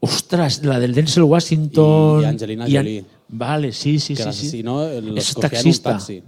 [0.00, 2.22] Ostras, la del Denzel Washington.
[2.22, 3.04] Y Angelina An- Jolie.
[3.28, 4.28] Vale, sí, sí, que sí.
[4.28, 4.40] el sí.
[4.46, 5.92] asesino eh, los Es un taxista.
[5.92, 6.22] taxi.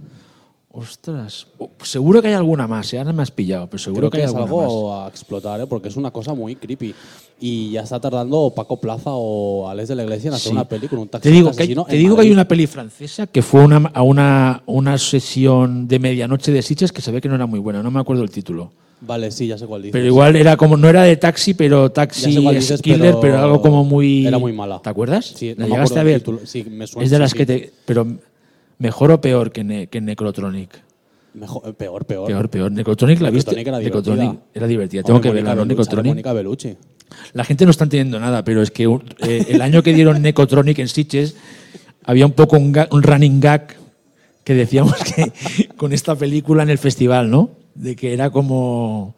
[0.79, 2.99] Ostras, Oh, seguro que hay alguna más, ¿eh?
[2.99, 4.63] ahora me has pillado, pero seguro Creo que, que hay es alguna más.
[4.63, 5.65] algo a explotar, ¿eh?
[5.65, 6.93] porque es una cosa muy creepy.
[7.39, 10.53] Y ya está tardando Paco Plaza o Alex de la Iglesia en hacer Sí.
[10.53, 12.47] una peli con un Te taxista digo, que hay, asesino te digo que hay una
[12.47, 17.11] peli francesa que fue una, a una, una sesión de medianoche de Sitges que se
[17.11, 18.71] ve que no era muy buena, no me acuerdo el título.
[19.01, 19.93] Vale, sí, ya sé cuál dices.
[19.93, 23.39] Pero igual era como, no era de taxi, pero Ya taxi dices, killer, pero, pero
[23.39, 24.25] algo como muy.
[24.27, 24.79] era muy mala.
[24.83, 25.25] ¿Te acuerdas?
[25.35, 26.23] Sí, ¿La no llegaste a ver?
[26.45, 27.37] Sí, me suena, es de las sí.
[27.37, 27.73] que te.
[27.85, 28.07] Pero
[28.79, 30.81] mejor o peor que, Ne- que Necrotronic.
[31.33, 32.27] Mejor, eh, peor, peor.
[32.27, 32.71] Peor, peor.
[32.71, 33.51] Necrotronic la viste.
[33.55, 34.49] Necrotronic era Necrotronic divertida.
[34.55, 35.01] era divertida.
[35.01, 35.65] Hombre, Tengo que verla, ¿no?
[35.65, 36.25] Necrotronic.
[36.25, 36.77] Bellucci.
[37.33, 40.79] La gente no está entendiendo nada, pero es que eh, el año que dieron Necotronic
[40.79, 41.35] en Sitges
[42.03, 43.75] había un poco un, running gag
[44.43, 45.31] que decíamos que
[45.77, 47.51] con esta película en el festival, ¿no?
[47.75, 49.15] De que era como.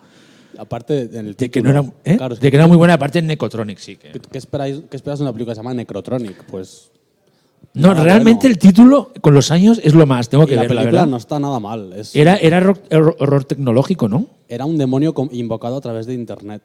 [0.57, 2.17] Aparte, en el De que, no era, ¿eh?
[2.17, 3.95] claro, de que era muy buena, aparte en Necotronic, sí.
[3.95, 6.43] que- ¿Qué, qué esperáis, ¿Qué esperas de una película que se llama Necrotronic?
[6.45, 6.91] Pues.
[7.73, 8.53] No, nada realmente bueno.
[8.53, 10.27] el título, con los años, es lo más.
[10.29, 11.11] Tengo Y que la ver, la película verdad.
[11.11, 11.93] no está nada mal.
[11.93, 14.25] Es, Era, era horror, horror- tecnológico, ¿no?
[14.47, 16.63] era un demonio invocado a través de internet.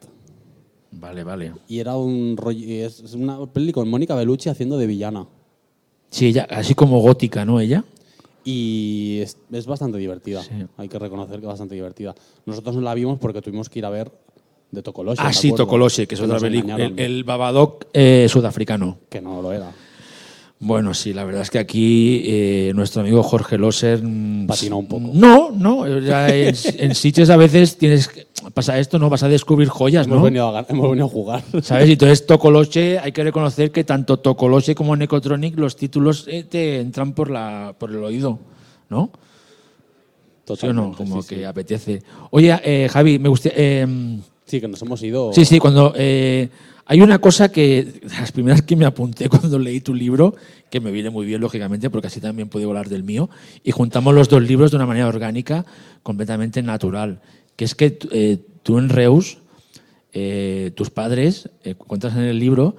[0.91, 1.51] Vale, vale.
[1.67, 2.57] Y era un rollo.
[2.65, 5.27] y Es una peli con Mónica Bellucci haciendo de villana.
[6.09, 7.59] Sí, ella, así como gótica, ¿no?
[7.59, 7.83] Ella.
[8.43, 10.41] Y es, es bastante divertida.
[10.41, 10.51] Sí.
[10.77, 12.15] Hay que reconocer que es bastante divertida.
[12.45, 14.11] Nosotros no la vimos porque tuvimos que ir a ver
[14.71, 15.21] de Tocoloshe.
[15.21, 15.51] Ah, ¿te sí?
[15.53, 16.75] Tocoloshe, que es otra película.
[16.77, 18.97] El, el Babadoc eh, sudafricano.
[19.09, 19.71] Que no lo era.
[20.57, 24.01] Bueno, sí, la verdad es que aquí eh, nuestro amigo Jorge Loser...
[24.01, 25.09] mm, Patinó un poco.
[25.13, 25.85] No, no.
[25.85, 29.09] en, en sitios a veces tienes que- pasa esto, ¿no?
[29.09, 30.23] Vas a descubrir joyas, Hemos, ¿no?
[30.23, 31.43] venido a, gan- hemos venido a jugar.
[31.61, 31.89] ¿Sabes?
[31.89, 36.79] Y entonces Tocoloche, hay que reconocer que tanto Tocoloche como Necotronic, los títulos eh, te
[36.79, 38.39] entran por, la, por el oído,
[38.89, 39.11] ¿no?
[40.45, 40.91] ¿Sí o no?
[40.91, 41.43] Totalmente, Como sí, que sí.
[41.43, 42.01] apetece.
[42.31, 43.57] Oye, eh, Javi, me gustaría...
[43.57, 45.33] eh, Sí, que nos hemos ido.
[45.33, 45.91] Sí, sí, cuando
[46.87, 50.35] hay una cosa que las primeras que me apunté cuando leí tu libro,
[50.69, 53.29] que me viene muy bien lógicamente, porque así también puedo hablar del mío,
[53.63, 55.65] y juntamos los dos libros de una manera orgánica,
[56.03, 57.21] completamente natural,
[57.55, 59.39] que es que eh, tú en Reus,
[60.13, 62.75] eh, tus padres, eh, cuentas en el libro,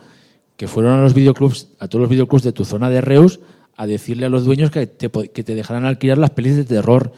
[0.56, 3.40] que fueron a los videoclubs, a todos los videoclubs de tu zona de Reus,
[3.76, 7.12] a decirle a los dueños que te, que te dejaran alquilar las pelis de terror.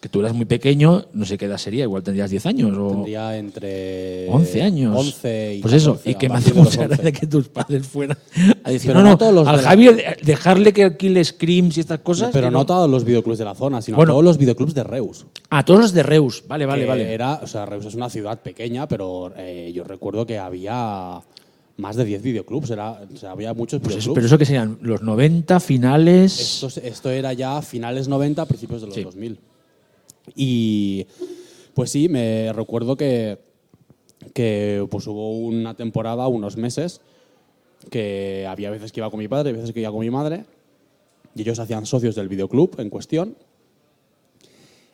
[0.00, 2.76] Que tú eras muy pequeño, no sé qué edad sería, igual tendrías 10 años.
[2.76, 2.90] O...
[2.90, 4.28] Tendría entre.
[4.28, 4.94] 11 años.
[4.96, 6.86] 11 y Pues eso, 14, y que me hace mucha 11.
[6.88, 8.18] gracia que tus padres fueran
[8.64, 10.84] a decir, Pero no, no no, todos los al de la- Javi de- dejarle que
[10.84, 12.30] alquile Screams y estas cosas.
[12.32, 14.12] Pero que no todos los videoclubs de la zona, sino Bueno.
[14.12, 15.24] todos los videoclubs de Reus.
[15.48, 17.14] A todos los de Reus, vale, vale, que vale.
[17.14, 21.20] Era, o sea, Reus es una ciudad pequeña, pero eh, yo recuerdo que había
[21.78, 22.70] más de 10 videoclubs.
[22.70, 24.14] Era, o sea, había muchos Pues eso- videoclubs.
[24.14, 26.38] pero eso que serían los 90, finales.
[26.38, 29.02] Esto, es- esto era ya finales 90, principios de los Sí.
[29.02, 29.38] 2000.
[30.34, 31.06] Y
[31.74, 33.38] pues sí, me recuerdo que,
[34.34, 37.00] que pues hubo una temporada, unos meses,
[37.90, 40.44] que había veces que iba con mi padre, veces que iba con mi madre,
[41.34, 43.36] y ellos hacían socios del videoclub en cuestión,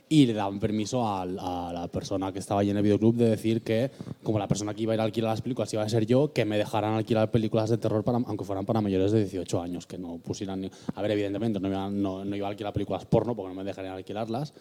[0.08, 3.30] y le daban permiso al- a, la persona que estaba allí en el videoclub de
[3.30, 3.90] decir que,
[4.22, 6.34] como la persona que iba a ir a alquilar las películas iba a ser yo,
[6.34, 9.86] que me dejaran alquilar películas de terror, para, aunque fueran para mayores de 18 años,
[9.86, 10.60] que no pusieran...
[10.60, 13.54] ni- A ver, evidentemente, no iba, no, no iba a alquilar películas porno porque no
[13.54, 14.52] me dejarían alquilarlas,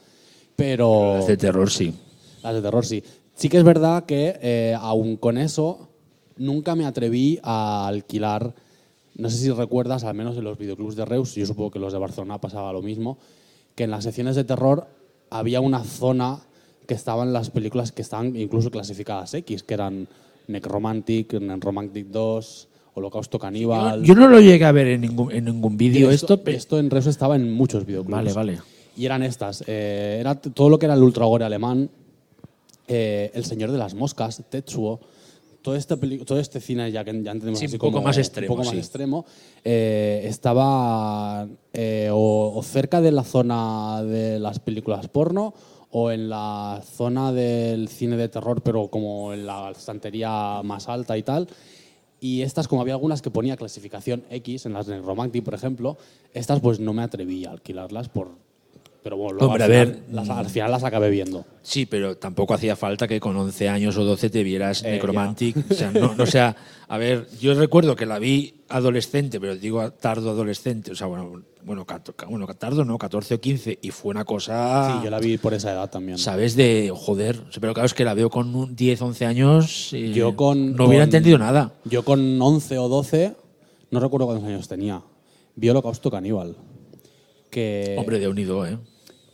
[0.55, 1.15] pero...
[1.15, 1.93] Las de terror, sí.
[2.43, 3.03] Las de terror, sí.
[3.35, 5.89] Sí que es verdad que, eh, aún con eso,
[6.37, 8.53] nunca me atreví a alquilar.
[9.15, 11.93] No sé si recuerdas, al menos en los videoclubs de Reus, yo supongo que los
[11.93, 13.17] de Barcelona pasaba lo mismo,
[13.75, 14.87] que en las secciones de terror
[15.29, 16.41] había una zona
[16.87, 20.07] que estaban las películas que estaban incluso clasificadas X, que eran
[20.47, 24.03] Necromantic, Romantic 2, Holocausto Caníbal.
[24.03, 26.57] Yo no lo llegué a ver en ningún, en ningún vídeo esto, pero.
[26.57, 28.11] esto en Reus estaba en muchos videoclubs.
[28.11, 28.59] Vale, vale.
[28.95, 29.63] Y eran estas.
[29.67, 31.89] eh, era todo lo que era el ultragore alemán,
[32.87, 34.99] eh, El Señor de las Moscas, Tetsuo,
[35.61, 38.17] todo este, todo este cine ya que ya entendemos Sí, así un poco como- más
[38.17, 38.79] extremo, un poco más sí.
[38.79, 39.25] extremo,
[39.63, 45.53] eh, estaba eh, o, o cerca de la zona de las películas porno
[45.91, 51.17] o en la zona del cine de terror, pero como en la estantería más alta
[51.17, 51.47] y tal.
[52.19, 55.97] Y estas, como había algunas que ponía clasificación X, en las de Romantic, por ejemplo,
[56.33, 58.29] estas pues no me atreví a alquilarlas por...
[59.03, 61.43] Pero bueno, luego Hombre, al, a final, ver, las, al final las acabé viendo.
[61.63, 65.57] Sí, pero tampoco hacía falta que con 11 años o 12 te vieras Eh, Necromantic.
[65.71, 66.55] O sea, no, no, o sea,
[66.87, 71.41] a ver, yo recuerdo que la vi adolescente, pero digo tardo adolescente, o sea, bueno,
[71.63, 71.85] bueno,
[72.29, 75.55] bueno tardo no, 14 o 15, y fue una cosa, Sí, yo la vi por
[75.55, 76.19] esa edad también.
[76.19, 76.55] ¿sabes?
[76.55, 80.35] De joder, pero claro, es que la veo con un 10, 11 años, eh, Yo
[80.35, 81.73] con, no hubiera con- entendido nada.
[81.85, 83.33] Yo con 11 o 12,
[83.89, 85.01] no recuerdo cuántos años tenía,
[85.55, 86.55] vi Holocausto Caníbal.
[87.49, 88.77] Que Hombre, de unido, ¿eh?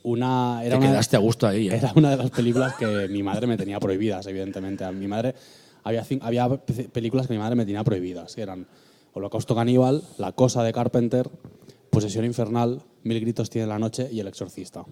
[0.03, 1.75] Una, Te era, una, quedaste a gusto ahí, ¿eh?
[1.75, 4.83] era una de las películas que mi madre me tenía prohibidas, evidentemente.
[4.83, 5.35] A mi madre
[5.83, 8.67] había, había pe- películas que mi madre me tenía prohibidas, que eran
[9.13, 11.29] Holocausto Caníbal, La Cosa de Carpenter,
[11.89, 14.85] Posesión Infernal, Mil Gritos Tiene la Noche y El Exorcista.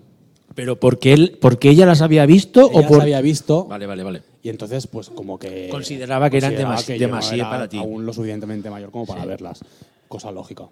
[0.56, 3.86] Pero porque él, porque ella las había visto Ella o por las había visto Vale,
[3.86, 4.22] vale, vale.
[4.42, 7.78] y entonces pues como que Consideraba que eran demasi- no demasiado era para ti.
[7.78, 9.60] aún lo suficientemente mayor como para verlas
[10.08, 10.66] cosa lógica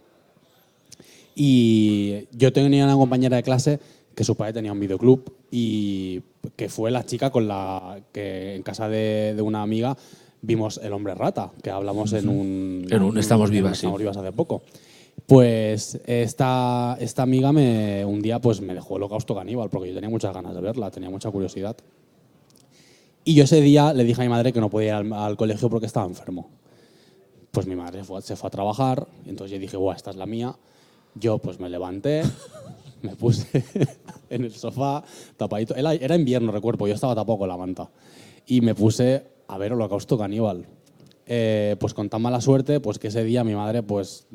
[1.36, 3.80] y yo tenía una compañera de clase
[4.16, 6.22] que su padre tenía un videoclub y
[6.56, 9.96] que fue la chica con la que en casa de, de una amiga
[10.42, 12.86] vimos El hombre rata, que hablamos en un...
[12.90, 13.86] En un Estamos en Vivas, sí.
[13.86, 14.62] Estamos Vivas hace poco.
[15.26, 20.10] Pues esta, esta amiga me, un día pues me dejó Holocausto Caníbal porque yo tenía
[20.10, 21.78] muchas ganas de verla, tenía mucha curiosidad.
[23.24, 25.38] Y yo ese día le dije a mi madre que no podía ir al, al
[25.38, 26.50] colegio porque estaba enfermo.
[27.52, 30.26] Pues mi madre fue- se fue a trabajar entonces yo dije, Buah, esta es la
[30.26, 30.56] mía.
[31.16, 32.24] Yo pues me levanté,
[33.04, 33.64] me puse
[34.30, 35.04] en el sofá
[35.38, 35.76] tapadito.
[35.76, 37.90] Era, invierno, recuerdo, yo estaba tapado con la manta.
[38.48, 40.66] Y me puse a ver Holocausto Caníbal.
[41.26, 44.28] Eh, pues con tan mala suerte, pues que ese día mi madre pues,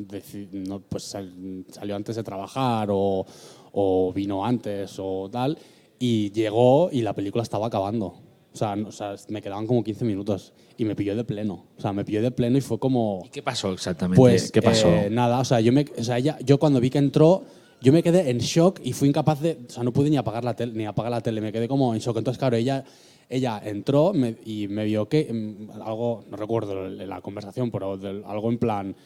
[0.52, 3.26] no, pues sal- salió antes de trabajar o,
[3.72, 5.59] o vino antes o tal
[5.98, 8.14] y llegó y la película estaba acabando.
[8.54, 11.66] O sea, no- o sea, me quedaban como 15 minutos y me pilló de pleno.
[11.76, 13.20] O sea, me pilló de pleno y fue como...
[13.26, 14.18] ¿Y qué pasó exactamente?
[14.18, 14.88] Pues ¿Qué pasó?
[14.88, 17.44] eh, nada, o sea, yo, me, o sea ella, yo cuando vi que entró,
[17.81, 20.45] yo me quedé en shock y fui incapaz de, o sea, no pude ni apagar
[20.45, 22.17] la tele, ni apagar la tele, me quedé como en shock.
[22.19, 22.85] Entonces, claro, ella,
[23.29, 28.25] ella entró me- y me vio que mm, algo, no recuerdo la conversación, pero del-
[28.27, 28.97] algo en plan,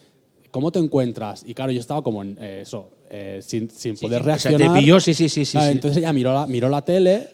[0.50, 1.44] ¿cómo te encuentras?
[1.46, 4.38] Y claro, yo estaba como en eh, eso, eh, sin, sin Sí, poder sí, o
[4.38, 4.72] sea, reaccionar.
[4.74, 5.72] te pilló, sí, sí, sí, sí, Claro, sí.
[5.72, 7.28] Entonces ella miró la, miró la tele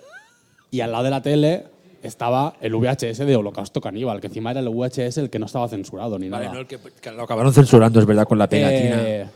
[0.71, 1.65] y al lado de la tele
[2.03, 5.69] estaba el VHS de Holocausto Caníbal, que encima era el VHS el que no estaba
[5.69, 6.55] censurado ni Vale, nada.
[6.55, 9.03] no, el que, que lo acabaron censurando, es verdad, con la pegatina.
[9.07, 9.27] Eh,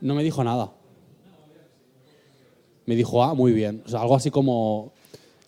[0.00, 0.70] no me dijo nada.
[2.86, 3.82] Me dijo, ah, muy bien.
[3.86, 4.92] O sea, algo así como.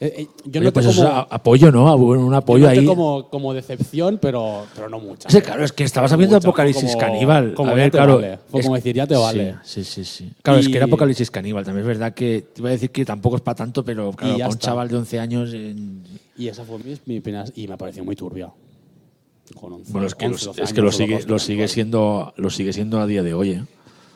[0.01, 1.89] eh, eh, yo Oye, noté pues eso como, es a- apoyo, ¿no?
[1.89, 2.85] A- Un yo apoyo ahí.
[2.85, 5.29] como, como decepción, pero, pero no mucha.
[5.31, 7.55] Sí, claro, es que estabas No viendo mucha, Apocalipsis como- Caníbal.
[7.55, 8.17] Como a ya ver, te claro.
[8.17, 8.39] vale.
[8.51, 9.55] Fue es- como decir, ya te vale.
[9.65, 10.31] Sí, sí, sí.
[10.43, 11.65] Claro, es que era Y- Apocalipsis Caníbal.
[11.65, 14.35] También es verdad que te iba a decir que tampoco es para tanto, pero claro,
[14.35, 14.67] Y ya para un está.
[14.67, 15.53] chaval de 11 años.
[15.55, 16.03] en-
[16.37, 18.51] Y esa fue mi, mi opinión y me pareció muy turbia.
[19.55, 22.33] Con 11, Bueno, es que, 11, lo, 12 es que lo sigue, lo sigue siendo,
[22.37, 23.51] lo sigue siendo a día de hoy.
[23.51, 23.65] ¿eh?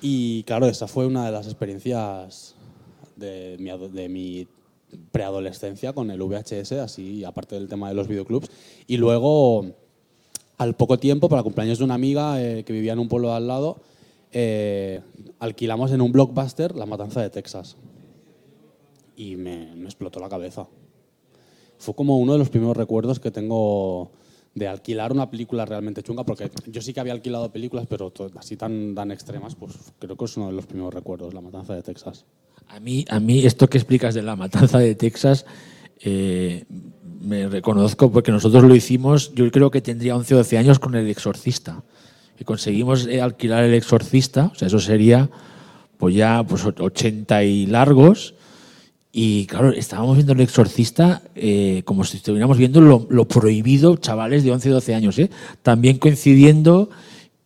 [0.00, 2.54] Y claro, esa fue una de las experiencias
[3.18, 4.46] de mi,
[5.10, 8.50] preadolescencia con el VHS, así, aparte del tema de los videoclubs.
[8.86, 9.66] Y luego,
[10.56, 13.46] al poco tiempo, para cumpleaños de una amiga eh, que vivía en un pueblo al
[13.46, 13.78] lado,
[14.32, 15.00] eh,
[15.38, 17.76] alquilamos en un blockbuster La Matanza de Texas.
[19.16, 20.66] Y me, me explotó la cabeza.
[21.78, 24.10] Fue como uno de los primeros recuerdos que tengo
[24.54, 28.56] de alquilar una película realmente chunga, porque yo sí que había alquilado películas, pero así
[28.56, 31.82] tan, tan extremas, pues creo que es uno de los primeros recuerdos, La Matanza de
[31.82, 32.24] Texas.
[32.68, 35.46] A mí, a mí esto que explicas de la matanza de Texas,
[36.00, 36.64] eh,
[37.20, 40.94] me reconozco porque nosotros lo hicimos, yo creo que tendría 11 o 12 años con
[40.94, 41.82] el exorcista.
[42.38, 45.28] Y conseguimos eh, alquilar el exorcista, o sea, eso sería
[45.96, 48.34] pues ya pues 80 y largos.
[49.10, 54.44] Y claro, estábamos viendo el exorcista eh, como si estuviéramos viendo lo, lo prohibido, chavales
[54.44, 55.18] de 11 y 12 años.
[55.18, 55.30] ¿eh?
[55.62, 56.90] También coincidiendo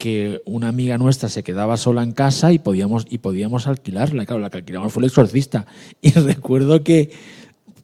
[0.02, 4.26] que una amiga nuestra se quedaba sola en casa y podíamos, y podíamos alquilarla.
[4.26, 5.64] Claro, la que alquilamos fue el exorcista.
[6.02, 7.10] Y recuerdo que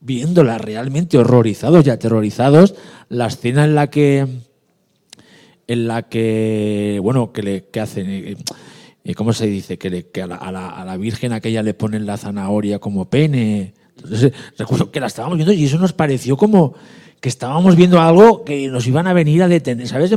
[0.00, 2.74] viéndola realmente horrorizados y aterrorizados,
[3.08, 4.26] la escena en la que
[5.68, 8.36] en la que, bueno, que le que hacen, eh,
[9.04, 9.78] eh, ¿cómo se dice?
[9.78, 13.08] Que, le- a, la, a la- a la Virgen aquella le ponen la zanahoria como
[13.08, 13.74] pene.
[13.96, 16.74] Entonces, eh, recuerdo que la estábamos viendo y eso nos pareció como
[17.20, 20.14] que estábamos viendo algo que nos iban a venir a detener, ¿sabes?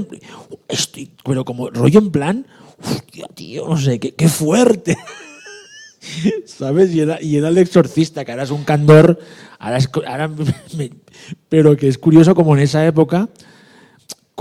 [1.26, 2.46] Pero como rollo en plan,
[2.84, 4.98] hostia, tío, no sé, qué, fuerte.
[6.46, 6.94] ¿Sabes?
[6.94, 9.20] Y era, y era el exorcista, que ahora es un candor,
[9.60, 9.80] ahora
[11.50, 13.30] pero que es curioso como en esa época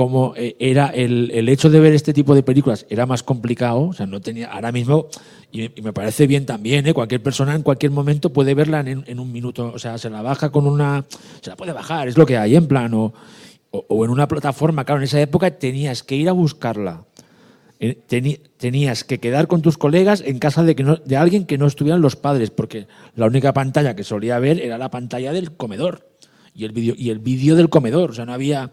[0.00, 3.88] como eh, era el, el hecho de ver este tipo de películas era más complicado,
[3.88, 5.08] o sea, no tenía, ahora mismo,
[5.52, 6.94] y, me parece bien también, ¿eh?
[6.94, 10.48] cualquier persona en cualquier momento puede verla en, un minuto, o sea, se la baja
[10.48, 11.04] con una,
[11.42, 13.12] se la puede bajar, es lo que hay en plano,
[13.72, 17.04] o, en una plataforma, claro, en esa época tenías que ir a buscarla.
[17.78, 17.98] Eh,
[18.56, 21.66] tenías que quedar con tus colegas en casa de, que no- de alguien que no
[21.66, 22.86] estuvieran los padres, porque
[23.16, 26.08] la única pantalla que solía ver era la pantalla del comedor
[26.54, 28.10] y el vídeo y el vídeo del comedor.
[28.10, 28.70] O sea, no había.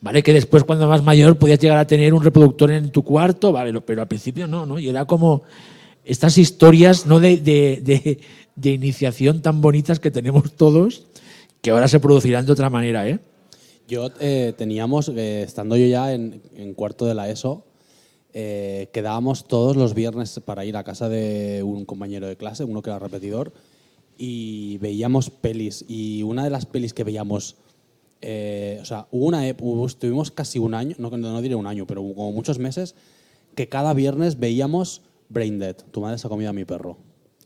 [0.00, 3.50] Vale, que después, cuando más mayor, podías llegar a tener un reproductor en tu cuarto,
[3.52, 4.78] vale, pero al principio no, ¿no?
[4.78, 5.42] Y era como
[6.04, 7.18] estas historias ¿no?
[7.20, 8.20] de, de- de-
[8.54, 11.04] de iniciación tan bonitas que tenemos todos,
[11.60, 13.18] que ahora se producirán de otra manera, ¿eh?
[13.88, 17.64] Yo eh, teníamos, eh, estando yo ya en, en cuarto de la ESO,
[18.34, 22.82] eh, quedábamos todos los viernes para ir a casa de un compañero de clase, uno
[22.82, 23.52] que era repetidor,
[24.18, 25.84] y veíamos pelis.
[25.88, 27.56] Y una de las pelis que veíamos,
[28.20, 31.86] eh, o sea, hubo una, hubo- estuvimos casi un año, no, no diré un año,
[31.86, 32.94] pero como muchos meses,
[33.54, 36.96] que cada viernes veíamos Brain Dead, tu madre se ha comido a mi perro.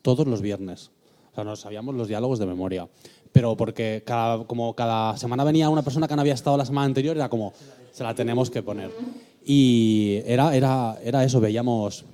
[0.02, 0.90] Todos los viernes.
[1.32, 2.88] O sea, nos sabíamos los diálogos de memoria.
[3.32, 6.84] Pero porque cada, como cada semana venía una persona que no había estado la semana
[6.86, 7.52] anterior, era como,
[7.92, 8.90] se la tenemos que poner.
[9.44, 12.04] Y era, era, era eso, veíamos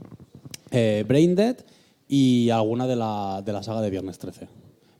[0.70, 1.56] eh, Brain Dead
[2.08, 4.46] y alguna de la, de la saga de Viernes 13.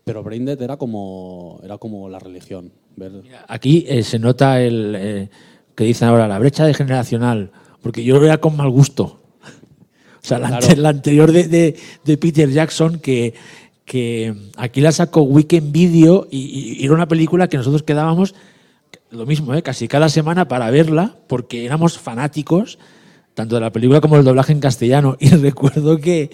[0.04, 2.72] Pero Brain Dead era como, era como la religión.
[2.98, 3.12] Ver,
[3.48, 5.28] Aquí eh, se nota el eh,
[5.74, 7.50] que dicen ahora la brecha de generacional,
[7.82, 9.20] porque yo lo era con mal gusto.
[10.20, 10.66] O sea, la, Claro.
[10.66, 13.34] ante- la anterior de, de- de Peter Jackson, que,
[13.84, 18.34] que aquí la sacó Weekend Video y, y era una película que nosotros quedábamos,
[19.10, 19.62] lo mismo, ¿eh?
[19.62, 22.78] casi cada semana para verla, porque éramos fanáticos
[23.34, 25.16] tanto de la película como del doblaje en castellano.
[25.20, 26.30] Y recuerdo que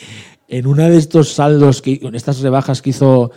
[0.49, 3.31] en una de estos saldos, que, en estas rebajas que hizo,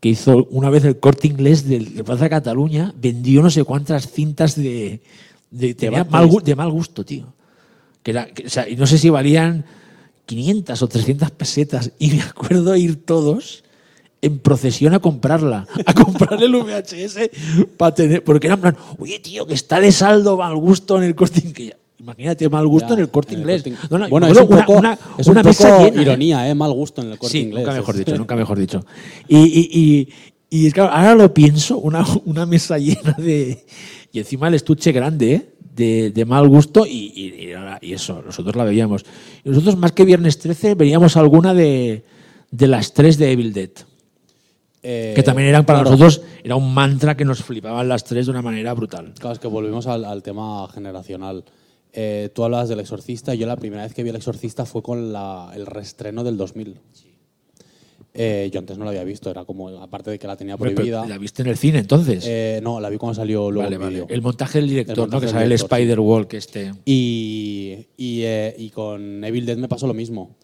[0.00, 4.10] que hizo una vez el corte inglés del- de Plaza Cataluña, vendió no sé cuántas
[4.10, 5.02] cintas de,
[5.50, 5.74] de,
[6.10, 7.34] mal, de mal gusto, tío.
[8.02, 9.64] Que era, que- o sea, y no sé si valían
[10.26, 11.92] 500 o 300 pesetas.
[11.98, 13.62] Y me acuerdo ir todos
[14.22, 17.30] en procesión a comprarla, a comprar el VHS
[17.76, 21.04] para tener, porque era en plan, oye tío, que está de saldo mal gusto en
[21.04, 21.76] el corte inglés.
[22.00, 23.62] Imagínate, mal gusto Ya, en el corte el inglés.
[23.62, 23.90] Corte Inglés.
[23.90, 26.48] No, no, bueno, es un poco, una, una- es un una mesa poco llena, ironía,
[26.48, 26.54] ¿eh?
[26.54, 27.64] Mal gusto en el corte Sí, inglés.
[27.64, 28.84] nunca mejor dicho, nunca mejor dicho.
[29.28, 30.08] Y, y,
[30.50, 33.64] y, y claro, ahora lo pienso, una, una mesa llena de.
[34.12, 35.50] Y encima el estuche grande, ¿eh?
[35.76, 39.04] de, de mal gusto, y, y eso, nosotros la veíamos.
[39.44, 42.04] Y nosotros, más que Viernes 13, veíamos alguna de,
[42.50, 43.70] de las tres de Evil Dead.
[44.82, 48.26] Eh, Que también eran para claro, nosotros, era un mantra que nos flipaban las tres
[48.26, 49.12] de una manera brutal.
[49.18, 51.44] Claro, es que volvemos al, al tema generacional.
[51.92, 53.34] Eh, tú hablabas del Exorcista.
[53.34, 56.76] Yo la primera vez que vi el Exorcista fue con la- el reestreno del 2000.
[58.12, 61.06] Eh, yo antes no la había visto, era como, aparte de que la tenía prohibida.
[61.06, 62.24] ¿La viste en el cine entonces?
[62.26, 64.04] eh, no, la vi cuando salió luego vale, en vale.
[64.12, 65.02] El montaje del director, El ¿no?
[65.02, 65.52] montaje Que sale el.
[65.52, 66.72] Spider-Walk este.
[66.84, 70.36] Y, y, eh, y con Evil Dead me pasó lo mismo.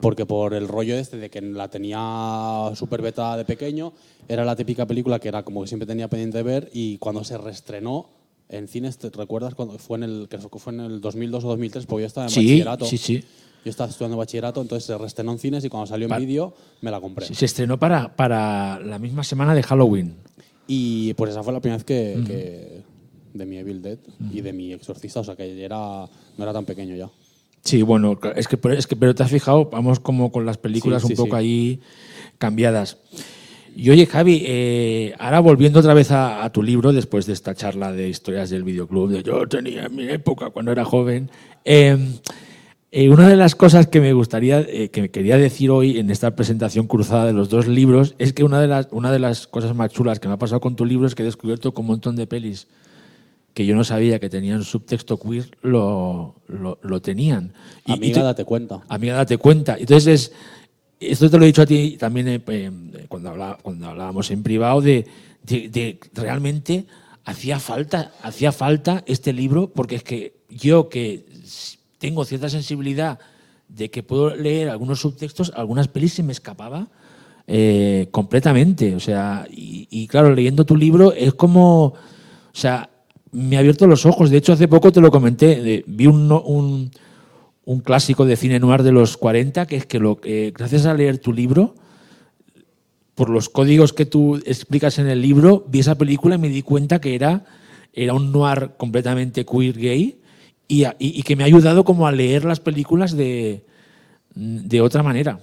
[0.00, 3.92] Porque por el rollo este de que la tenía súper beta de pequeño,
[4.26, 7.22] era la típica película que era como que siempre tenía pendiente de ver y cuando
[7.22, 8.08] se reestrenó
[8.48, 11.86] en cines, ¿te recuerdas cuando fue en el, que fue en el 2002 o 2003?
[11.86, 12.84] Porque yo estaba en Sí, bachillerato.
[12.86, 13.24] sí, sí.
[13.64, 16.90] Yo estaba estudiando bachillerato, entonces se reestrenó en cines y cuando salió en vídeo me
[16.90, 17.26] la compré.
[17.26, 20.16] Sí, Se estrenó para, para la misma semana de Halloween.
[20.66, 22.82] Y pues esa fue la primera vez que, que-
[23.34, 23.98] de mi Evil Dead
[24.32, 25.78] y de mi Exorcista, o sea que era,
[26.36, 27.08] no era tan pequeño ya.
[27.64, 31.00] Sí, bueno, es que, es que pero te has fijado, vamos como con las películas
[31.02, 31.36] Sí, sí, un poco sí.
[31.36, 31.80] ahí
[32.38, 32.98] cambiadas.
[33.74, 37.54] Y oye, Javi, eh, ahora volviendo otra vez a, a tu libro, después de esta
[37.54, 41.30] charla de historias del videoclub, de yo tenía en mi época cuando era joven,
[41.64, 41.96] eh,
[42.90, 46.36] eh, una de las cosas que me gustaría, eh, que quería decir hoy en esta
[46.36, 49.74] presentación cruzada de los dos libros, es que una de, las, una de las cosas
[49.74, 51.86] más chulas que me ha pasado con tu libro es que he descubierto que un
[51.86, 52.66] montón de pelis
[53.54, 57.52] que yo no sabía que tenían subtexto queer, lo, lo, lo tenían.
[57.86, 58.80] Y- y Amiga, te- date cuenta.
[58.88, 59.76] Amiga, date cuenta.
[59.78, 60.32] Entonces, es,
[61.10, 62.70] esto te lo he dicho a ti también eh, eh,
[63.08, 65.06] cuando, hablá- cuando hablábamos en privado, de,
[65.42, 66.84] de- de realmente
[67.24, 71.24] hacía falta, hacía falta este libro, porque es que yo que
[71.98, 73.18] tengo cierta sensibilidad
[73.68, 76.88] de que puedo leer algunos subtextos, algunas pelis se me escapaba
[77.46, 78.94] eh, completamente.
[78.94, 81.94] O sea, y, y claro, leyendo tu libro es como, o
[82.52, 82.90] sea,
[83.30, 84.28] me ha abierto los ojos.
[84.30, 86.90] De hecho, hace poco te lo comenté, de- vi un, un,
[87.64, 90.94] un clásico de cine noir de los 40, que es que lo, que gracias a
[90.94, 91.74] leer tu libro,
[93.14, 96.62] por los códigos que tú explicas en el libro, vi esa película y me di
[96.62, 97.44] cuenta que era,
[97.92, 100.16] era un noir completamente queer gay
[100.66, 103.64] y, a- y- y que me ha ayudado como a leer las películas de,
[104.34, 105.38] de otra manera.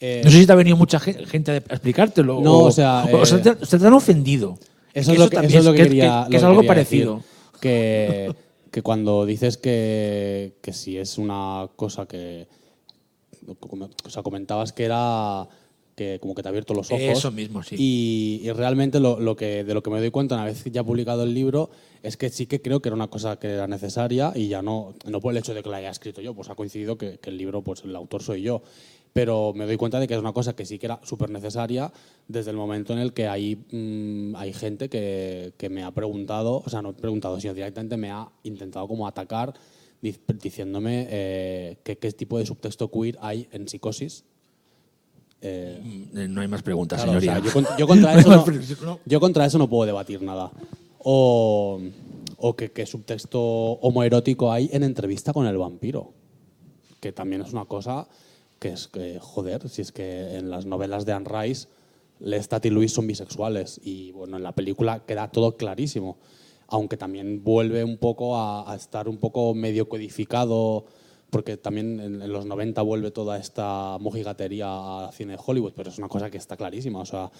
[0.00, 2.40] Eh, No sé si te ha venido mucha ge- gente a explicártelo.
[2.40, 4.58] No, o sea, o sea, eh, te, te han ofendido.
[4.92, 6.24] Eso es, lo que, también eso es lo que que- quería.
[6.24, 7.14] que- que lo es algo quería parecido.
[7.16, 7.28] decir.
[7.60, 8.34] Que,
[8.70, 12.46] que cuando dices que, que si es una cosa que.
[14.04, 15.48] O sea, comentabas que era
[15.98, 17.02] que como que te ha abierto los ojos.
[17.02, 17.74] Eso mismo, sí.
[17.76, 20.84] Y, y realmente lo, lo que, de lo que me doy cuenta una vez ya
[20.84, 21.70] publicado el libro
[22.02, 24.94] es que sí que creo que era una cosa que era necesaria y ya no,
[25.06, 27.30] no por el hecho de que la haya escrito yo, pues ha coincidido que, que
[27.30, 28.62] el libro, pues el autor soy yo.
[29.12, 31.90] Pero me doy cuenta de que es una cosa que sí que era súper necesaria
[32.28, 36.62] desde el momento en el que hay, mm, hay gente que, que me ha preguntado,
[36.64, 39.54] o sea, no preguntado, sino directamente me ha intentado como atacar
[40.02, 44.24] dic- diciéndome eh, que qué tipo de subtexto queer hay en psicosis.
[45.40, 45.80] Eh,
[46.28, 47.42] No hay más preguntas, Claro, o señoría.
[47.50, 48.44] sea, yo, yo contra eso
[48.84, 49.00] no.
[49.06, 50.50] yo contra eso no puedo debatir nada.
[50.98, 51.80] O,
[52.38, 56.12] o que, que subtexto homoerótico hay en entrevista con el vampiro.
[57.00, 58.06] Que también es una cosa
[58.58, 61.68] que es que, joder, si es que en las novelas de Anne Rice,
[62.20, 63.80] Lestat y Luis son bisexuales.
[63.84, 66.18] Y bueno, en la película queda todo clarísimo.
[66.66, 70.84] Aunque también vuelve un poco a, a estar un poco medio codificado
[71.30, 75.90] porque también en, en los 90 vuelve toda esta mojigatería al cine de Hollywood, pero
[75.90, 77.00] es una cosa que está clarísima.
[77.00, 77.30] O sea,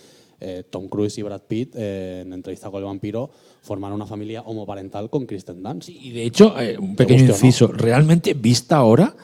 [0.40, 3.30] eh, Tom Cruise y Brad Pitt, eh, en entrevista con el vampiro,
[3.62, 5.88] forman una familia homoparental con Kristen Dunst.
[5.88, 7.46] Y de hecho, eh, un pequeño guste o no.
[7.46, 9.14] inciso, realmente vista ahora,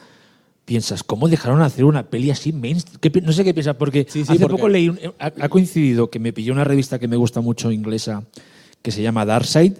[0.65, 2.99] piensas, ¿cómo dejaron hacer una peli así mainstream?
[2.99, 5.25] ¿Qué pi- no sé qué piensas, porque Sí, sí, hace porque- poco leí, un- ha,
[5.39, 8.23] ha coincidido que me pilló una revista que me gusta mucho inglesa,
[8.81, 9.75] que se llama Darkside,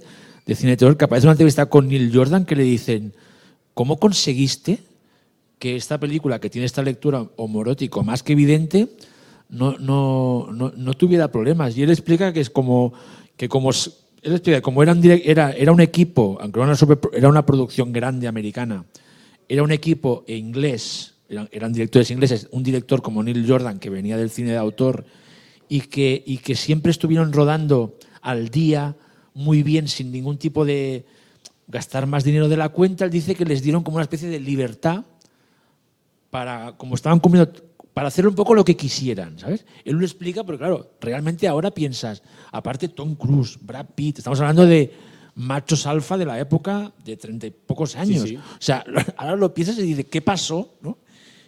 [0.46, 3.14] de cine de terror, que aparece una entrevista con Neil Jordan que le dicen,
[3.74, 4.80] ¿cómo conseguiste
[5.58, 8.88] que esta película, que tiene esta lectura homorótico más que evidente,
[9.50, 11.76] no, no, no, no tuviera problemas.
[11.78, 12.94] Y él explica que es como
[13.38, 17.00] que como él explica como era un, era, era un equipo, aunque era una, super-
[17.14, 18.86] era una producción grande americana,
[19.48, 24.30] era un equipo inglés, eran, directores ingleses, un director como Neil Jordan, que venía del
[24.30, 25.06] cine de autor,
[25.68, 28.96] y que, y que siempre estuvieron rodando al día,
[29.34, 31.06] muy bien, sin ningún tipo de
[31.68, 34.39] gastar más dinero de la cuenta, él dice que les dieron como una especie de
[34.39, 35.04] libertad
[36.30, 37.52] para, como estaban comiendo,
[37.93, 39.66] para hacer un poco lo que quisieran, ¿sabes?
[39.84, 42.22] Él lo explica, pero claro, realmente ahora piensas,
[42.52, 44.91] aparte Tom Cruise, Brad Pitt, estamos hablando de
[45.36, 48.24] machos alfa de la época de treinta y pocos años.
[48.24, 48.36] sí.
[48.38, 48.84] O sea,
[49.18, 50.76] ahora lo piensas y dices, ¿qué pasó?
[50.82, 50.98] ¿no?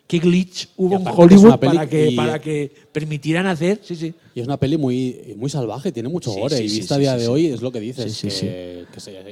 [0.06, 3.82] ¿Qué glitch hubo en que Hollywood para que, y- para que permitieran hacer?
[3.84, 4.14] Sí, sí.
[4.36, 6.56] Y es una peli muy, muy salvaje, tiene mucho gore.
[6.58, 8.86] sí, y vista a día de hoy es lo que dices, que,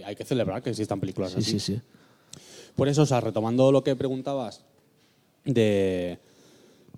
[0.06, 1.52] hay que celebrar que existan películas Sí, así.
[1.52, 1.82] sí, sí.
[2.76, 4.64] Por eso, o sea, retomando lo que preguntabas
[5.46, 6.18] de,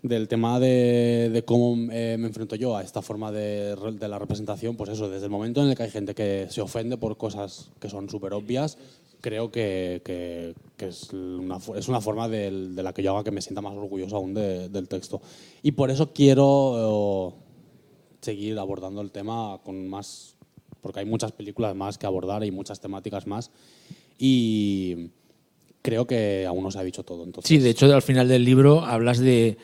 [0.02, 4.92] del tema de, cómo eh, me enfrento yo a esta forma de, la representación, pues
[4.92, 7.90] eso, desde el momento en el que hay gente que se ofende por cosas que
[7.90, 8.78] son súper obvias,
[9.22, 13.62] creo que, es, una, es una forma de la que yo haga que me sienta
[13.62, 15.22] más orgulloso aún de- del texto.
[15.64, 17.44] Y por eso quiero eh,
[18.22, 20.36] seguir abordando el tema con más,
[20.82, 23.52] porque hay muchas películas más que abordar y muchas temáticas más.
[24.20, 25.10] Y
[25.82, 27.24] creo que aún no se ha dicho todo.
[27.24, 29.58] Entonces, Sí, de hecho, al final del libro hablas de,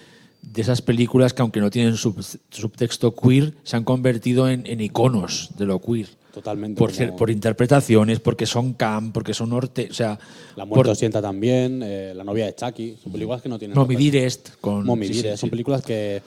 [0.44, 2.22] de esas películas que, aunque no tienen sub-
[2.52, 6.08] subtexto queer, se han convertido en, en iconos de lo queer.
[6.34, 6.78] Totalmente.
[6.80, 9.88] Por, ser- por interpretaciones, porque son cam, porque son orte.
[9.90, 10.20] O sea,
[10.56, 12.98] La muerte sienta también, eh, La novia de Chucky.
[13.02, 13.76] Son películas que no tienen.
[13.76, 14.12] Representación.
[14.12, 14.86] Dearest con.
[14.86, 15.50] Moby sí, sí, Son sí.
[15.50, 16.22] películas que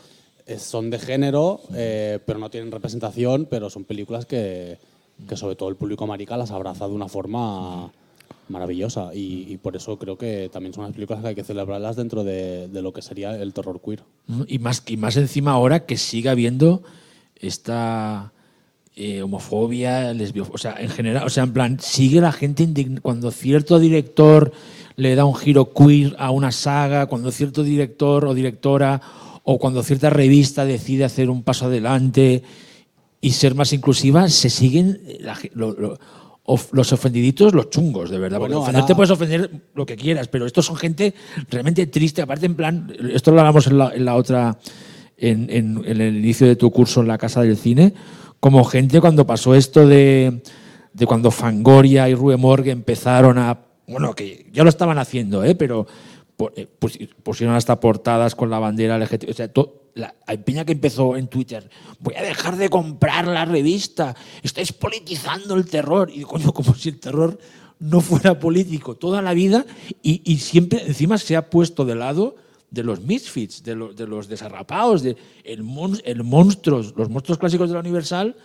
[0.47, 4.79] eh, son de género, eh, pero no tienen representación, pero son películas que,
[5.29, 7.91] que sobre todo el público marica las abraza de una forma
[8.49, 9.11] maravillosa.
[9.15, 12.69] Y, por eso creo que también son unas películas que hay que celebrarlas dentro de,
[12.73, 14.03] lo que sería el terror queer.
[14.27, 14.45] ¿no?
[14.49, 16.83] Y más, y más encima ahora que siga habiendo
[17.37, 18.33] esta
[18.95, 23.01] eh, homofobia, lesbio, o sea, en general, o sea, en plan, sigue la gente indign-
[23.03, 24.53] cuando cierto director
[24.97, 29.03] le da un giro queer a una saga, cuando cierto director o directora
[29.45, 32.43] o cuando cierta revista decide hacer un paso adelante
[33.21, 35.99] y ser más inclusiva, se siguen eh, la lo- lo-
[36.47, 38.39] of- los ofendiditos, los chungos, de verdad.
[38.39, 41.15] Bueno, ahora- puedes ofender lo que quieras, pero estos son gente
[41.51, 42.23] realmente triste.
[42.23, 44.59] Aparte, en plan, esto lo hablamos en la, en la otra,
[45.17, 47.95] en, en- en el inicio de tu curso en la Casa del Cine,
[48.41, 50.43] como gente cuando pasó esto de,
[50.93, 53.59] de cuando Fangoria y Rue Morgue empezaron a.
[53.89, 55.55] Bueno, que ya lo estaban haciendo, ¿eh?
[55.55, 55.87] pero
[57.23, 59.31] pusieron hasta portadas con la bandera LGTB.
[59.31, 61.71] O sea, to- la, hay peña que empezó en Twitter,
[62.01, 66.11] voy a dejar de comprar la revista, estáis politizando el terror.
[66.13, 67.39] Y coño, como si el terror
[67.79, 69.65] no fuera político toda la vida
[70.03, 72.37] y, y siempre encima se ha puesto de lado
[72.71, 77.39] de los misfits, de, los- de los desarrapados, de el, mon- el monstruos, los monstruos
[77.39, 78.37] clásicos de la Universal.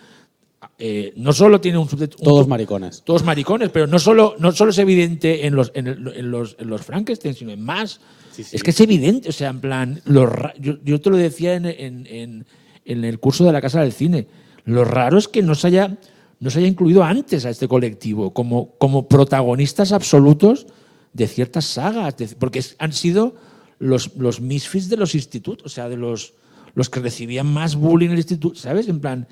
[0.77, 3.01] Eh, no solo tiene un Todos maricones.
[3.03, 6.55] todos maricones, pero no solo, no solo es evidente en los, en, el- en los,
[6.59, 7.99] en los Frankenstein, sino en más.
[8.31, 8.55] Sí, sí.
[8.55, 11.55] Es que es evidente, o sea, en plan, lo ra- yo, yo te lo decía
[11.55, 12.45] en, en- en-
[12.85, 14.27] en el curso de la Casa del Cine,
[14.65, 15.97] lo raro es que no se haya,
[16.39, 20.67] no se haya incluido antes a este colectivo como, como protagonistas absolutos
[21.13, 23.35] de ciertas sagas, de- porque han sido
[23.79, 26.33] los, los misfits de los institutos, o sea, de los,
[26.75, 28.87] los que recibían más bullying en el instituto, ¿sabes?
[28.87, 29.27] En plan,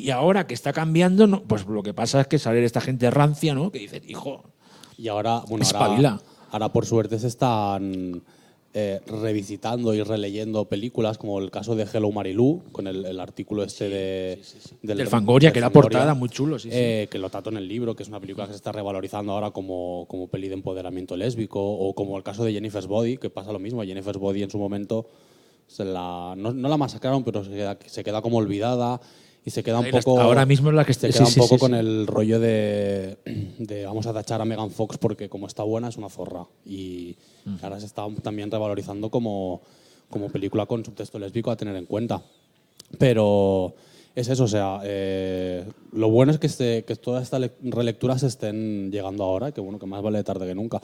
[0.00, 3.10] y ahora que está cambiando, no, pues lo que pasa es que sale esta gente
[3.10, 3.70] rancia, ¿no?
[3.70, 4.44] Que dice, hijo,
[4.96, 6.20] Y ahora, bueno, ahora,
[6.50, 8.22] ahora por suerte se están
[8.76, 13.62] eh, revisitando y releyendo películas, como el caso de Hello Marilú, con el, el artículo
[13.62, 14.42] este de,
[14.82, 16.76] Del Fangoria, que era portada, muy chulo, sí, sí.
[16.76, 19.30] eh, que lo trato en el libro, que es una película que se está revalorizando
[19.30, 23.30] ahora como, como peli de empoderamiento lésbico, o como el caso de Jennifer's Body, que
[23.30, 23.84] pasa lo mismo.
[23.84, 25.06] Jennifer's Body en su momento
[25.68, 29.00] se la, no, no la masacraron, pero se queda, se queda como olvidada
[29.44, 31.54] y se queda un poco ahora mismo es la que se queda sí, un poco
[31.56, 33.16] sí, con el rollo de,
[33.58, 36.46] de vamos a tachar a Megan Fox porque como está buena es una zorra.
[36.64, 37.16] Y
[37.62, 39.60] ahora se está también revalorizando como,
[40.08, 42.22] como película con subtexto lésbico a tener en cuenta.
[42.98, 43.74] Pero
[44.14, 48.22] es eso, o sea, eh, lo bueno es que, este, que todas estas le- relecturas
[48.22, 50.80] estén llegando ahora, que bueno, que más vale tarde que nunca.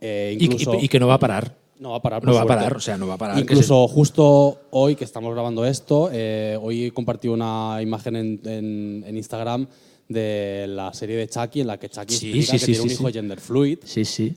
[0.00, 1.54] Eh, y, incluso, y- y que no va a parar.
[1.80, 2.22] No va a parar.
[2.24, 5.32] no va a parar, o sea, no va a parar, Incluso justo hoy que estamos
[5.34, 9.66] grabando esto, eh, hoy compartí una imagen en, en- en Instagram
[10.08, 12.80] de la serie de Chucky en la que Chucky Sí, explica sí, que sí, tiene
[12.86, 13.78] un hijo gender fluid.
[13.84, 14.36] Sí, sí.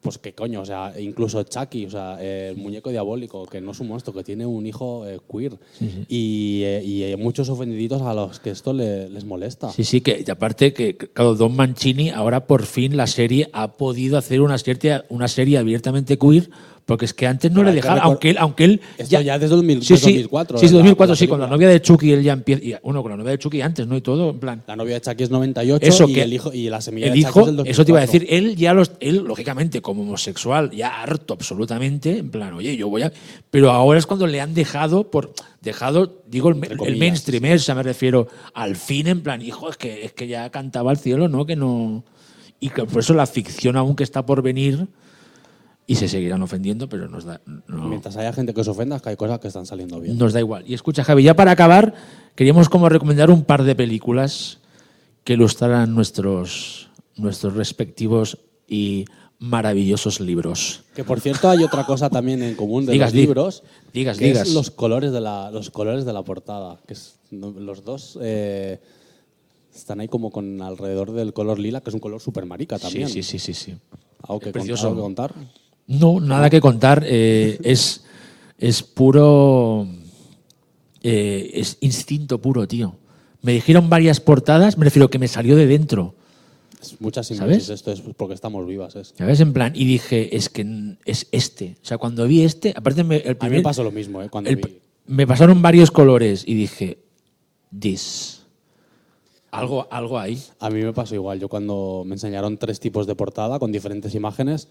[0.00, 3.80] Pues qué coño, o sea, incluso Chucky, o sea, el muñeco diabólico, que no es
[3.80, 5.58] un monstruo, que tiene un hijo eh, queer.
[6.08, 9.70] Y, eh, y hay muchos ofendiditos a los que esto le- les molesta.
[9.70, 13.72] Sí, sí, que y aparte que, claro, Don Mancini ahora por fin la serie ha
[13.74, 16.50] podido hacer una serie, una serie abiertamente queir,
[16.90, 18.80] porque es que antes no Pero le hay que dejaba, recor- aunque él, aunque él
[18.98, 21.46] Esto ya desde 2000 sí, sí, 2004, Sí, sí, la- 2004, la sí, con la
[21.46, 23.96] novia de Chucky él ya empieza, y, bueno, con la novia de Chucky antes, ¿no?
[23.96, 24.62] Y todo, en plan.
[24.66, 27.12] La novia de Chucky es 98 Eso y, que el hijo, y la semilla el
[27.12, 27.70] de hijo, es del 2004.
[27.70, 32.18] eso te iba a decir, él ya los, él lógicamente como homosexual, ya harto absolutamente,
[32.18, 33.12] en plan, oye, yo voy a,
[33.52, 35.32] pero ahora es cuando le han dejado por,
[35.62, 36.98] dejado, digo el, Entre el comillas.
[36.98, 40.50] mainstream, o sea, me refiero al fin, en plan, hijo, es que, es que ya
[40.50, 41.46] cantaba al cielo, ¿no?
[41.46, 42.02] Que no,
[42.58, 44.88] y que por eso la ficción aún que está por venir
[45.90, 49.02] y se seguirán ofendiendo, pero nos da, no- Mientras haya gente que se ofenda, es
[49.02, 50.16] que hay cosas que están saliendo bien.
[50.16, 50.62] nos da igual.
[50.66, 51.94] Y escucha, Javi, ya para acabar,
[52.36, 54.58] queríamos como recomendar un par de películas
[55.24, 58.38] que ilustraran nuestros, nuestros respectivos
[58.68, 59.04] y
[59.40, 60.84] maravillosos libros.
[60.94, 63.62] Que por cierto hay otra cosa también en común de Digas, los libros,
[63.92, 64.46] digas, que digas.
[64.48, 68.80] es los colores de la, los colores de la portada, que es, los dos eh,
[69.74, 73.08] están ahí como con alrededor del color lila, que es un color super marica también.
[73.08, 73.76] Sí, sí, sí, sí, sí.
[74.22, 75.34] ¿Algo que, con- algo que contar?
[75.90, 77.02] No, nada que contar.
[77.06, 78.04] eh, es,
[78.58, 79.86] es puro.
[81.02, 82.96] eh, es instinto puro, tío.
[83.42, 86.14] Me dijeron varias portadas, me refiero que me salió de dentro.
[86.80, 87.80] Es mucha simbiosis ¿Sabes?
[87.80, 88.94] esto, es porque estamos vivas.
[88.96, 89.14] Es.
[89.16, 89.40] ¿Sabes?
[89.40, 91.76] En plan, y dije, es que es este.
[91.82, 94.22] O sea, cuando vi este, aparte me, el A mí primer, me pasó lo mismo,
[94.22, 94.28] ¿eh?
[94.30, 94.78] Cuando el- vi.
[95.06, 96.98] me pasaron varios colores y dije,
[97.78, 98.42] this.
[99.50, 100.40] Algo, algo ahí.
[100.60, 101.40] A mí me pasó igual.
[101.40, 104.68] Yo cuando me enseñaron tres tipos de portada con diferentes imágenes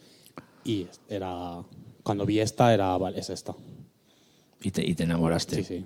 [0.64, 1.64] y era
[2.04, 3.56] cuando vi esta era vale, es esta.
[4.62, 5.58] Y te, y te enamoraste.
[5.58, 5.86] Sí, sí.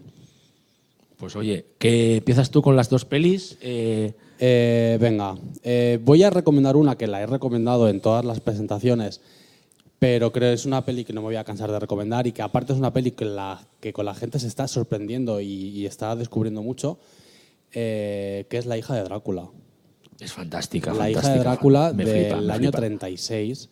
[1.18, 3.58] Pues oye, ¿qué empiezas tú con las dos pelis?
[3.62, 8.42] Eh, Eh, venga, eh, voy a recomendar una que la he recomendado en todas las
[8.42, 9.22] presentaciones,
[10.00, 12.34] pero creo que es una peli que no me voy a cansar de recomendar y
[12.34, 15.48] que aparte es una peli que, la, que con la gente se está sorprendiendo y,
[15.48, 17.00] y está descubriendo mucho,
[17.72, 19.50] que es La hija de Drácula.
[20.20, 20.94] es fantástica.
[20.94, 21.50] La hija de fantástica.
[21.50, 22.78] Drácula del me año flipa.
[22.80, 23.70] 36,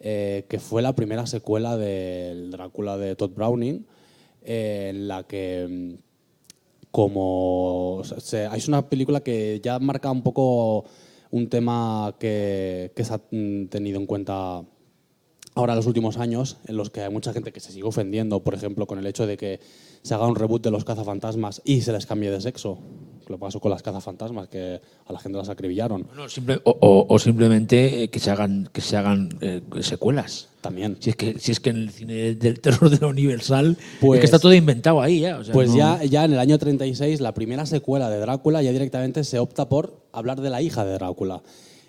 [0.00, 3.86] eh, que fue la primera secuela del Drácula de Todd Browning,
[4.42, 7.96] eh, en la que, mm, como.
[7.96, 10.84] o es una película que ya marca un poco
[11.30, 14.62] un tema que, que se ha mm, tenido en cuenta
[15.54, 18.40] ahora en los últimos años, en los que hay mucha gente que se sigue ofendiendo,
[18.40, 19.60] por ejemplo, con el hecho de que
[20.02, 22.78] se haga un reboot de los cazafantasmas y se les cambie de sexo.
[23.26, 26.02] Lo pasó con las cazafantasmas, que a la gente las acribillaron.
[26.08, 30.48] Bueno, simple- o, o- o simplemente eh, que se hagan, que se hagan eh, secuelas.
[30.60, 30.96] También.
[31.00, 34.18] Si es, que, si es que en el cine del terror de la Universal Pues-
[34.18, 35.38] es que está todo inventado ahí ya.
[35.38, 38.60] o sea, Pues no- ya, ya en el año 36, la primera secuela de Drácula,
[38.62, 41.42] ya directamente se opta por hablar de la hija de Drácula.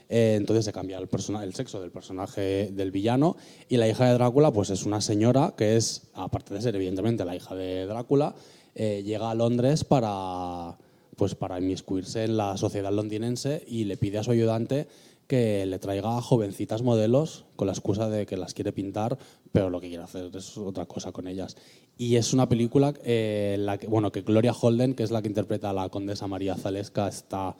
[0.10, 3.36] Eh, entonces se cambia el, sexo del personaje del villano
[3.70, 7.26] y la hija de Drácula pues es una señora que es, aparte de ser evidentemente
[7.26, 8.36] la hija de Drácula,
[8.76, 10.78] eh, llega a Londres para,
[11.16, 14.88] pues, para inmiscuirse en la sociedad londinense y le pide a su ayudante
[15.28, 19.18] que le traiga jovencitas modelos con la excusa de que las quiere pintar,
[19.52, 21.58] pero lo que quiere hacer es otra cosa con ellas.
[21.98, 25.72] Y es una película eh, la bueno, que Gloria Holden, que es la que interpreta
[25.72, 27.56] a la condesa María Zaleska, está,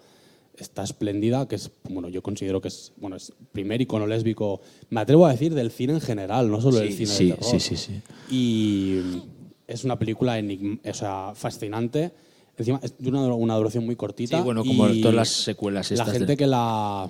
[0.58, 5.02] está espléndida, que es, bueno, yo considero que es, bueno, es primer icono lésbico, me
[5.02, 7.52] atrevo a decir, del cine en general, no solo del Sí, cine sí, de terror.
[7.52, 8.02] sí, sí, sí.
[8.30, 9.00] Y
[9.68, 10.38] es una película
[10.90, 12.12] o sea, fascinante.
[12.58, 14.38] Encima es de una, una duración muy cortita.
[14.38, 17.10] Sí, bueno, como y todas las secuelas La estas de- gente que la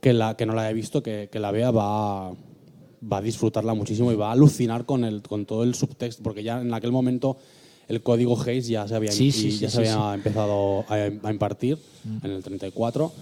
[0.00, 3.74] que la que no la haya visto, que, que la vea, va, va a disfrutarla
[3.74, 6.92] muchísimo y va a alucinar con el con todo el subtexto, porque ya en aquel
[6.92, 7.36] momento
[7.88, 11.30] el código Hayes ya se había, Sí, sí, sí, ya se había empezado a, a
[11.32, 11.78] impartir
[12.22, 13.12] en el 34.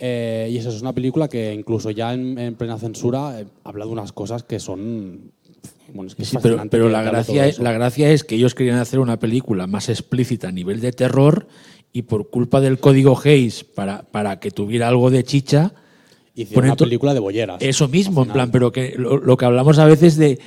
[0.00, 3.84] Eh, y eso es una película que incluso ya en, en plena censura eh, habla
[3.84, 5.32] de unas cosas que son...
[5.92, 8.54] Bueno, es que es Sí, pero, pero la, gracia, es- la gracia es que ellos
[8.54, 11.48] querían hacer una película más explícita a nivel de terror
[11.92, 15.72] y por culpa del código Hayes, para, para que tuviera algo de chicha,
[16.34, 17.56] Hicieron una película de bolleras.
[17.60, 20.38] eso mismo, en plan, pero que lo, lo que hablamos a veces de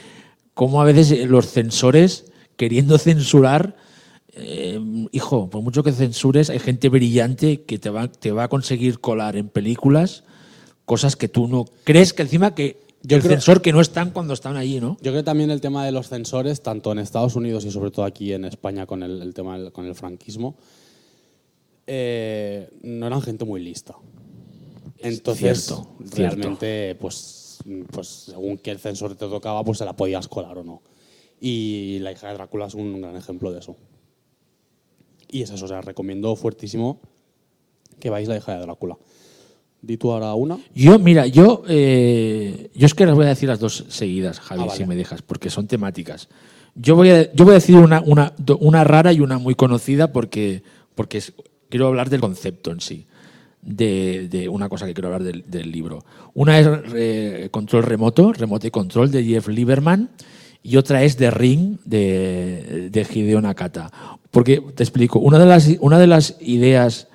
[0.54, 3.76] cómo a veces los censores queriendo censurar,
[4.34, 4.80] eh,
[5.12, 9.00] hijo, por mucho que censures, hay gente brillante que te va, te va a conseguir
[9.00, 10.24] colar en películas
[10.86, 14.12] cosas que tú no crees que encima que Yo el creo- censor que no están
[14.12, 14.96] cuando están allí, ¿no?
[15.02, 17.92] Yo creo que también el tema de los censores, tanto en Estados Unidos y sobre
[17.92, 20.56] todo aquí en España con el, el tema del, con el franquismo,
[21.88, 23.96] eh, no eran gente muy lista.
[25.00, 26.16] Entonces, Cierto, cierto.
[26.36, 27.58] realmente, pues,
[27.92, 30.82] pues según qué censor te tocaba, pues se la podías colar o no.
[31.44, 33.76] Y La hija de Drácula es un gran ejemplo de eso.
[35.30, 37.02] Y es eso, o sea, recomiendo fuertísimo
[38.00, 38.98] que vais La hija de Drácula.
[39.82, 40.60] Di tú ahora una.
[40.76, 44.62] Yo, mira, yo, eh, yo es que las voy a decir las dos seguidas, Javi,
[44.62, 44.78] Ah, vale.
[44.78, 46.30] si me dejas, porque son temáticas.
[46.76, 50.14] Yo voy a, yo voy a decir una, una, una rara y una muy conocida
[50.14, 50.62] porque,
[50.94, 51.34] porque es-
[51.70, 53.08] quiero hablar del concepto en sí,
[53.64, 56.06] de, de una cosa que quiero hablar del, del libro.
[56.36, 60.12] Una es eh, Control Remoto, Remote Control de Jeff Lieberman,
[60.64, 63.92] y otra es The Ring de, de Hideo Nakata.
[64.30, 67.08] Porque, te explico, una de las, una de las ideas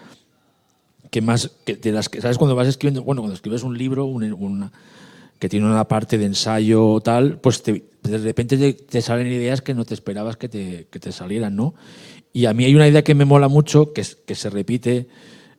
[1.10, 4.06] que más que de las que sabes cuando vas escribiendo bueno cuando escribes un libro
[4.06, 4.72] un- una-
[5.38, 9.72] que tiene una parte de ensayo o tal pues de repente te, salen ideas que
[9.72, 11.74] no te esperabas que te, que te salieran no
[12.32, 15.06] y a mí hay una idea que me mola mucho que, se repite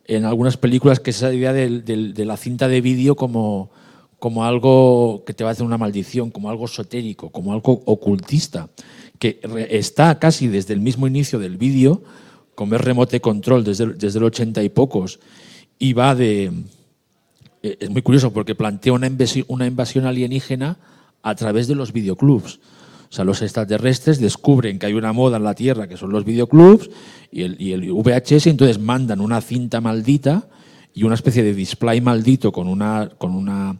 [0.05, 3.71] en algunas películas que es esa idea de la cinta de vídeo como
[4.19, 8.69] como algo que te va a hacer una maldición, como algo esotérico, como algo ocultista,
[9.19, 9.39] que
[9.69, 12.01] está casi desde el mismo inicio del vídeo,
[12.55, 15.19] como es remote control desde, el- desde el 80 y pocos,
[15.79, 16.51] y va de...
[17.63, 20.77] eh, Es muy curioso porque plantea una invasi- una invasión alienígena
[21.21, 22.59] a través de los videoclubs.
[23.09, 26.25] O sea, los extraterrestres descubren que hay una moda en la Tierra que son los
[26.25, 26.89] videoclubs
[27.31, 30.47] y el, y el VHS, entonces mandan una cinta maldita
[30.93, 33.77] y una especie de display maldito con una, con una,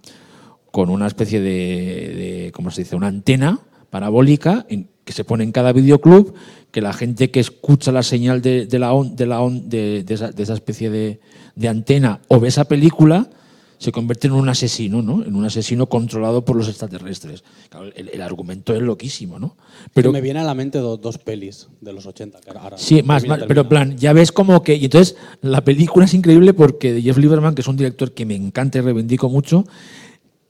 [0.78, 3.60] con una especie de, de, ¿cómo se dice?, una antena
[3.90, 6.36] parabólica en- que se pone en cada videoclub,
[6.70, 10.04] que la gente que escucha la señal de, de la, on- de, la on- de,
[10.04, 11.20] de esa, de esa especie de,
[11.68, 13.28] antena o ve esa película,
[13.80, 15.24] se convierte en un asesino, ¿no?
[15.26, 17.44] En un asesino controlado por los extraterrestres.
[17.70, 19.56] Claro, el, el argumento es loquísimo, ¿no?
[19.96, 22.40] Pero me viene a la mente do- dos pelis de los 80.
[22.42, 24.76] Que ahora Sí, más, más, pero en plan, ya ves como que.
[24.76, 28.36] Y entonces, la película es increíble porque Jeff Lieberman, que es un director que me
[28.36, 29.64] encanta y reivindico mucho,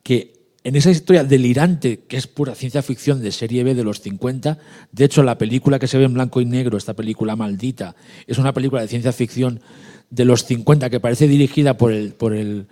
[0.07, 0.31] que
[0.63, 4.57] en esa historia delirante, que es pura ciencia ficción de serie B de los 50,
[4.91, 7.93] de hecho, la película que se ve en blanco y negro, esta película maldita,
[8.25, 9.59] es una película de ciencia ficción
[10.09, 12.13] de los 50 que parece dirigida por el.
[12.13, 12.67] Por el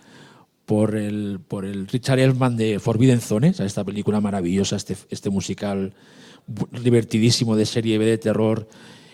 [0.65, 4.95] por el, por el Richard Elfman de Forbidden Zone, o sea, esta película maravillosa, este,
[5.11, 5.93] este musical
[6.81, 8.67] divertidísimo de serie B de terror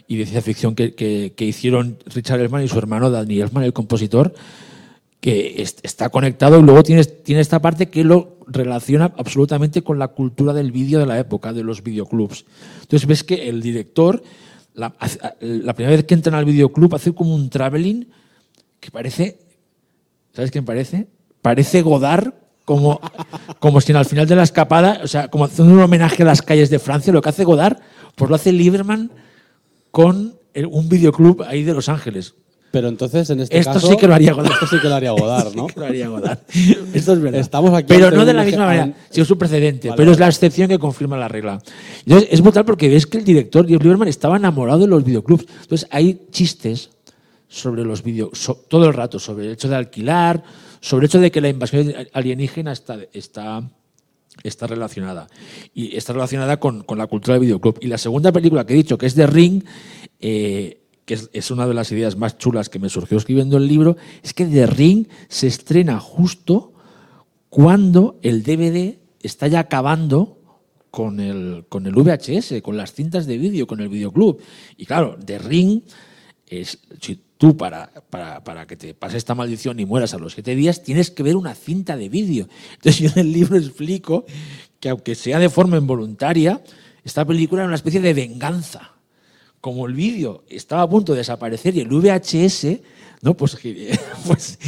[0.08, 3.64] y de ciencia ficción que, que- que hicieron Richard Elfman y su hermano Danny Elfman,
[3.66, 4.34] el compositor,
[5.22, 9.98] que es- está conectado y luego tienes, tiene esta parte que lo relaciona absolutamente con
[10.00, 12.46] la cultura del vídeo de la época, de los videoclubs.
[12.82, 14.22] Entonces ves que el director,
[14.74, 18.08] la, primera vez que entran al videoclub, hace como un traveling
[18.82, 19.38] que parece
[20.34, 21.08] ¿Sabes quién parece?
[21.42, 22.34] Parece Godard
[22.66, 23.02] como,
[23.60, 26.26] como si en al final de la escapada, o sea, como haciendo un homenaje a
[26.26, 27.80] las calles de Francia, lo que hace Godard,
[28.16, 29.12] pues lo hace Lieberman
[29.90, 30.36] con
[30.70, 32.36] un videoclub ahí de Los Ángeles.
[32.72, 33.88] Pero entonces, en este Esto caso.
[33.90, 34.54] sí que lo haría Godard.
[34.54, 35.68] Esto sí que lo haría Godard, ¿no?
[35.68, 36.40] Sí que lo haría Godard.
[36.94, 37.42] Esto es verdad.
[37.42, 40.12] Estamos aquí pero no de la misma manera, an- sí es un precedente, Vale, pero
[40.14, 41.62] es la excepción que confirma la regla.
[42.06, 45.46] Entonces, es brutal porque ves que el director, Jeff Lieberman, estaba enamorado de los videoclubs.
[45.64, 46.92] Entonces, hay chistes
[47.50, 48.30] sobre los vídeos,
[48.70, 50.42] todo el rato, sobre el hecho de alquilar,
[50.80, 53.70] sobre el hecho de que la invasión alienígena está, está,
[54.44, 55.28] está relacionada.
[55.74, 57.80] Y está relacionada con, con la cultura del videoclub.
[57.82, 59.64] Y la segunda película que he dicho, que es The Ring,
[60.22, 60.78] eh,
[61.14, 64.46] es una de las ideas más chulas que me surgió escribiendo el libro, es que
[64.46, 66.74] The Ring se estrena justo
[67.50, 70.40] cuando el DVD está ya acabando
[70.92, 74.40] con el, con el VHS, con las cintas de vídeo, con el videoclub.
[74.78, 75.82] Y claro, The Ring
[76.46, 80.34] es, si tú para, para, para que te pase esta maldición y mueras a los
[80.34, 82.48] siete días, tienes que ver una cinta de vídeo.
[82.74, 84.26] Entonces yo en el libro explico
[84.80, 86.62] que aunque sea de forma involuntaria,
[87.04, 88.94] esta película era una especie de venganza.
[89.62, 92.80] Como el vídeo estaba a punto de desaparecer y el VHS,
[93.22, 93.36] ¿no?
[93.36, 93.58] Pues,
[94.28, 94.60] pues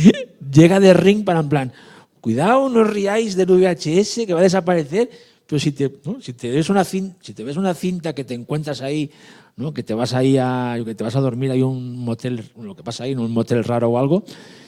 [0.52, 1.74] llega de ring para en plan,
[2.22, 5.10] cuidado, no os riáis del VHS que va a desaparecer,
[5.46, 6.22] Pero si te, ¿no?
[6.22, 9.12] si te ves una cinta, si te ves una cinta que te encuentras ahí,
[9.58, 9.74] ¿no?
[9.74, 12.84] que te vas ahí a, que te vas a dormir hay un motel, lo que
[12.84, 14.24] pasa ahí, en un motel raro o algo,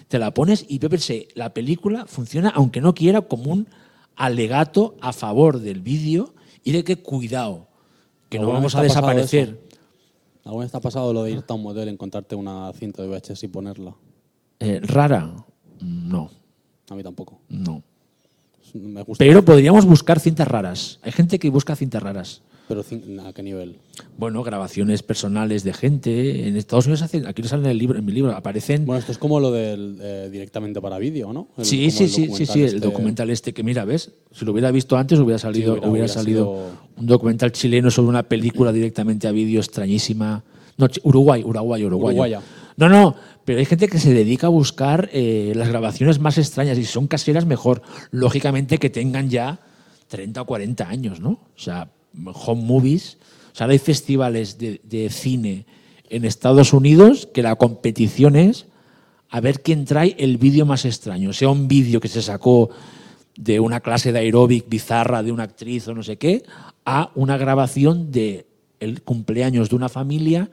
[0.08, 3.68] te la pones y pensé, la película funciona, aunque no quiera, como un
[4.16, 7.68] alegato a favor del vídeo y de que cuidado,
[8.30, 9.60] que no ¿Alguna vamos a desaparecer.
[10.46, 10.50] Eso?
[10.50, 13.08] ¿Alguna vez te ha pasado lo de irte a un motel, encontrarte una cinta de
[13.10, 13.96] VHS y ponerla?
[14.60, 15.34] Eh, rara,
[15.82, 16.30] no,
[16.90, 17.40] A mí tampoco.
[17.50, 17.82] no.
[18.74, 19.24] Me gusta.
[19.24, 21.00] Pero podríamos buscar cintas raras.
[21.02, 22.42] Hay gente que busca cintas raras.
[22.68, 22.82] Pero
[23.26, 23.76] ¿a qué nivel?
[24.18, 26.48] Bueno, grabaciones personales de gente.
[26.48, 28.86] En Estados Unidos hacen, aquí no sale en el libro, en mi libro, aparecen.
[28.86, 31.50] Bueno, esto es como lo del eh, directamente para vídeo, ¿no?
[31.58, 34.12] El- sí, sí, sí, sí, sí, el este- documental este que mira, ¿ves?
[34.32, 37.92] Si lo hubiera visto antes hubiera salido, hubiera- hubiera, hubiera salido sido- un documental chileno
[37.92, 40.44] sobre una película directamente a vídeo extrañísima.
[40.78, 42.14] No, Uruguay, Uruguay, Uruguay.
[42.16, 42.42] Uruguaya.
[42.78, 46.78] No, no, pero hay gente que se dedica a buscar eh, las grabaciones más extrañas
[46.78, 47.82] y si son caseras mejor.
[48.12, 49.60] Lógicamente que tengan ya
[50.08, 51.30] 30 o 40 años, ¿no?
[51.30, 51.90] O sea,
[52.34, 53.18] home movies.
[53.54, 55.66] O sea, hay festivales de, de cine
[56.10, 58.66] en Estados Unidos que la competición es
[59.30, 61.34] a ver quién trae el vídeo más extraño.
[61.34, 62.70] Sea un vídeo que se sacó
[63.38, 66.44] de una clase de aeróbic bizarra de una actriz o no sé qué,
[66.86, 68.46] a una grabación de
[68.80, 70.50] el cumpleaños de una familia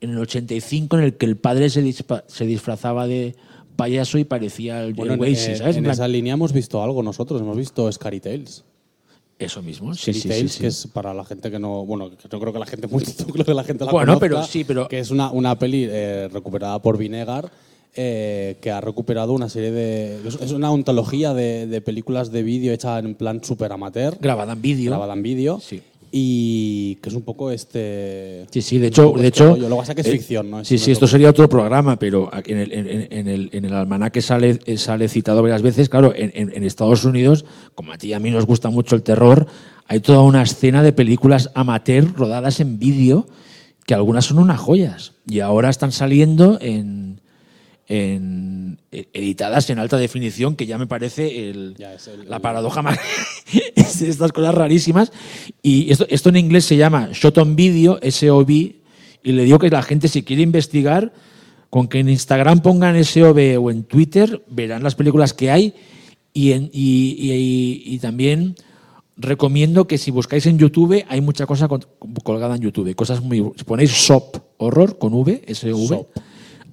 [0.00, 3.34] en el 85 en el que el padre se, dispa- se disfrazaba de
[3.76, 5.76] payaso y parecía el, Bueno, el en, Waze, eh, ¿sabes?
[5.76, 8.64] en En plan, esa línea hemos visto algo nosotros, hemos visto Scary Tales.
[9.38, 11.84] Eso mismo, sí, sí, sí, que es para la gente que no.
[11.86, 14.14] Bueno, que yo creo que la gente muy no creo que la gente la Bueno,
[14.18, 17.48] conozca, pero sí, pero- Que es una, una peli eh, recuperada por Vinegar.
[17.94, 20.20] eh, que ha recuperado una serie de.
[20.28, 24.52] Es es una ontología de, de películas de vídeo hecha en plan super amateur, Grabada
[24.54, 24.90] en vídeo.
[24.90, 25.58] grabada en vídeo.
[25.60, 25.82] Sí.
[26.10, 28.46] Y que es un poco este.
[28.50, 29.48] Sí, sí, de un hecho, de este hecho.
[29.50, 29.68] rollo.
[29.68, 30.64] Luego que es eh, ficción, ¿no?
[30.64, 33.74] Sí, sí, esto sería otro programa, pero aquí en el, en, en el, en el
[33.74, 35.88] almanaque sale, eh, sale citado varias veces.
[35.88, 37.44] Claro, en, en- en Estados Unidos,
[37.74, 39.46] como a ti y a mí nos gusta mucho el terror,
[39.86, 43.26] hay toda una escena de películas amateur rodadas en vídeo
[43.86, 47.20] que algunas son unas joyas y ahora están saliendo en,
[47.88, 52.36] en- eh, editadas en alta definición, que ya me parece el- Ya, es el- la
[52.36, 52.98] el- paradoja más
[53.74, 55.10] es de estas cosas rarísimas.
[55.62, 59.70] Y esto, esto en inglés se llama Shot on Video, SOV, y le digo que
[59.70, 61.12] la gente si quiere investigar,
[61.70, 65.74] con que en Instagram pongan SOV o en Twitter, verán las películas que hay
[66.32, 68.54] y, en- y- y- y también
[69.16, 71.68] recomiendo que si buscáis en YouTube, hay mucha cosa
[72.22, 73.38] colgada en YouTube, cosas muy...
[73.56, 76.08] Si ponéis SOP, horror, con V, SV, SOP.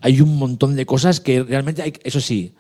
[0.06, 2.54] Hay un montón de cosas que realmente hay, eso sí,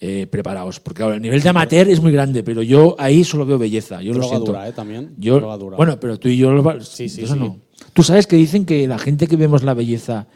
[0.00, 3.44] eh, preparaos, porque ahora el nivel de amateur es muy grande, pero yo ahí solo
[3.46, 4.46] veo belleza, yo lo siento.
[4.46, 4.72] dura, ¿eh?
[4.72, 5.14] También.
[5.18, 5.76] Yo, Droga dura.
[5.76, 7.40] Bueno, pero tú y yo lo- Sí, sí, eso sí.
[7.40, 7.58] no.
[7.92, 10.26] Tú sabes que dicen que la gente que vemos la belleza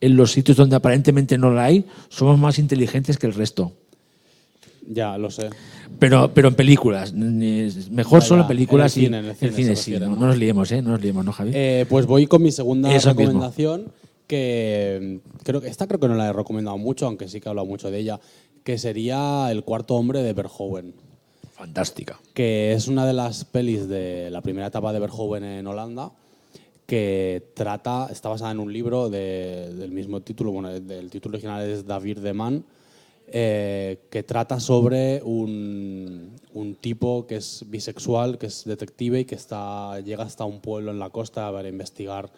[0.00, 3.72] en los sitios donde aparentemente no la hay, somos más inteligentes que el resto.
[4.88, 5.48] Ya, lo sé.
[5.98, 7.12] Pero, pero en películas.
[7.14, 9.92] Mejor Ya, solo en películas en el y cine, en el cine el cine sí.
[9.92, 10.20] refiere, No, ¿no?
[10.22, 10.82] no nos liemos, ¿eh?
[10.82, 11.52] No nos liemos, ¿no, Javi?
[11.54, 13.48] Eh, pues voy con mi segunda Eso mismo.
[14.32, 17.48] Que mm, creo que esta creo que no la he recomendado mucho, aunque sí que
[17.48, 18.18] he hablado mucho de ella,
[18.64, 20.94] que sería El cuarto hombre de Verhoeven,
[21.54, 22.18] Fantástica.
[22.32, 26.12] que es una de las pelis de la primera etapa de Verhoeven en Holanda,
[26.86, 31.62] que trata, está basada en un libro de- del mismo título, bueno, el título original
[31.68, 32.64] es David de Man,
[33.34, 39.34] eh, que trata sobre un, un tipo que es bisexual, que es detective y que
[39.36, 42.30] está, llega hasta un pueblo en la costa para investigar.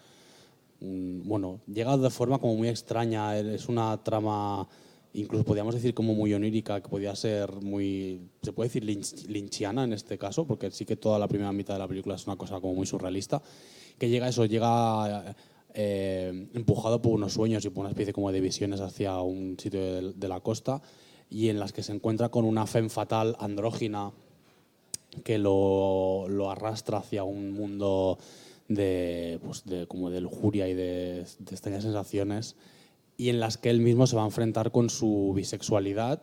[1.25, 4.69] Bueno, llega de forma como muy extraña, es una trama,
[5.13, 9.85] incluso podríamos decir como muy onírica, que podía ser muy, se puede decir lynch- lynchiana
[9.85, 12.37] en este caso, porque sí que toda la primera mitad de la película es una
[12.37, 13.43] cosa como muy surrealista,
[13.99, 15.35] que llega eso, llega
[15.73, 19.81] eh, empujado por unos sueños y por una especie como de visiones hacia un sitio
[19.81, 20.83] de, de la costa
[21.31, 24.13] y en las que se encuentra con una femme fatal andrógina
[25.23, 28.19] que lo, lo arrastra hacia un mundo
[28.69, 32.57] de, pues de, como de lujuria y de, de extrañas sensaciones
[33.17, 36.23] y en las que él mismo se va a enfrentar con su bisexualidad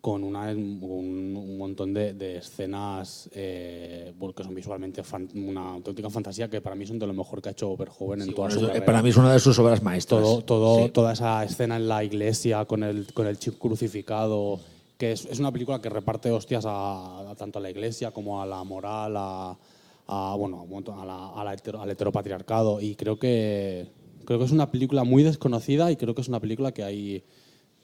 [0.00, 6.08] con una- un, un montón de, de escenas eh, que son visualmente fan- una auténtica
[6.08, 8.46] fantasía que para mí son de lo mejor que ha hecho Verhoeven en Sí, toda
[8.48, 8.86] bueno, su eso- carrera.
[8.86, 10.22] para mí es una de sus obras maestras.
[10.22, 10.90] Todo, todo, Sí.
[10.90, 14.58] Toda esa escena en la iglesia con el, con el chip crucificado,
[14.96, 18.40] que es, es una película que reparte hostias a, a tanto a la iglesia como
[18.40, 19.58] a la moral, a,
[20.12, 20.66] a, bueno,
[21.00, 22.80] a la- a la hetero- al heteropatriarcado.
[22.80, 23.86] Y creo que,
[24.24, 27.22] creo que es una película muy desconocida y creo que es una película que hay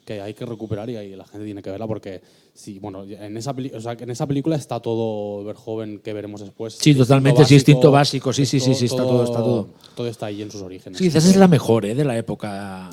[0.04, 2.22] que hay que recuperar y la gente tiene que verla porque
[2.54, 6.74] sí, bueno, en esa, o sea, en esa película está todo Verjoven que veremos después.
[6.74, 9.68] Sí, totalmente, sí, instinto básico, sí, sí, sí, sí, está todo, está todo.
[9.96, 10.96] Todo está ahí en sus orígenes.
[10.98, 11.96] Sí, quizás es la mejor ¿eh?
[11.96, 12.88] de la época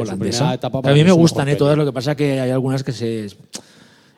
[0.00, 0.52] holandesa.
[0.52, 1.56] a mí me gustan ¿eh?
[1.56, 3.28] todas, lo que pasa que hay algunas que se...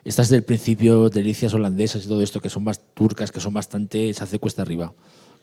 [0.03, 4.13] Estas del principio, delicias holandesas y todo esto, que son más turcas, que son bastante.
[4.13, 4.93] se hace cuesta arriba.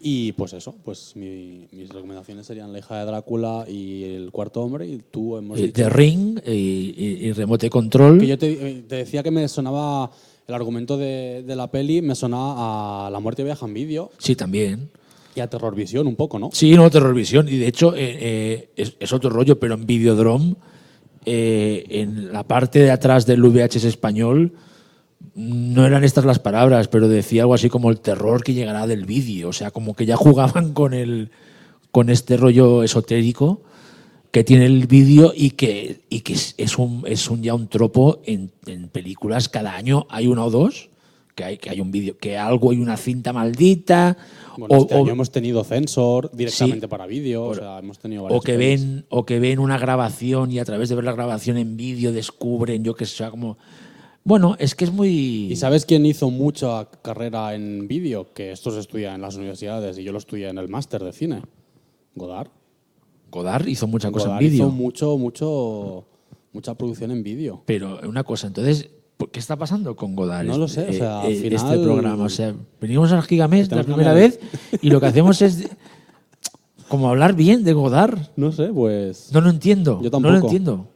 [0.00, 4.62] Y pues eso, pues mi- mis recomendaciones serían La hija de Drácula y El cuarto
[4.62, 4.86] hombre.
[4.86, 8.18] Y tú hemos Eh, The Ring y, y- y Remote Control.
[8.18, 10.10] que yo te, eh, te decía que me sonaba
[10.46, 14.34] el argumento de, de la peli, me sonaba a La muerte viaja en vídeo Sí,
[14.36, 14.88] también.
[15.34, 16.50] y a Terror Visión un poco, ¿no?
[16.52, 17.48] Sí, no, Terrorvisión.
[17.48, 20.54] Y de hecho, eh, eh, es, es otro rollo, pero en Videodrome,
[21.30, 24.54] eh, en la parte de atrás del VHS español,
[25.34, 29.04] no eran estas las palabras, pero decía algo así como el terror que llegará del
[29.04, 29.50] vídeo.
[29.50, 31.30] O sea, como que ya jugaban con, el,
[31.90, 33.62] con este rollo esotérico
[34.30, 38.20] que tiene el vídeo y que, y que es, un, es un ya un tropo
[38.24, 39.48] en, en películas.
[39.48, 40.90] Cada año hay una o dos
[41.38, 44.16] que hay, que hay un vídeo, que algo hay una cinta maldita.
[44.56, 46.90] Bueno, o- este o- año hemos tenido Censor directamente Sí.
[46.90, 50.58] para vídeo, o sea, hemos tenido o que ven o que ven una grabación y
[50.58, 53.56] a través de ver la grabación en vídeo descubren yo que sé, sea, como
[54.24, 58.32] bueno es que es muy ¿Y sabes quién hizo mucha carrera en vídeo?
[58.34, 61.12] Que esto se estudia en las universidades y yo lo estudié en el máster de
[61.12, 61.42] cine.
[62.16, 62.48] Godard.
[63.30, 66.04] Godard hizo mucha cosa Godard en vídeo hizo mucho, mucho,
[66.52, 67.62] mucha producción en vídeo.
[67.64, 68.97] pero una cosa entonces ¿por
[69.32, 72.28] ¿qué está pasando con Godard No lo sé, o sea, al este final- programa o
[72.28, 74.38] sea venimos al Gigamés la primera vez
[74.80, 75.68] y lo que hacemos es
[76.88, 80.46] como hablar bien de Godard No sé, pues no lo entiendo Yo no lo tampoco.
[80.46, 80.88] entiendo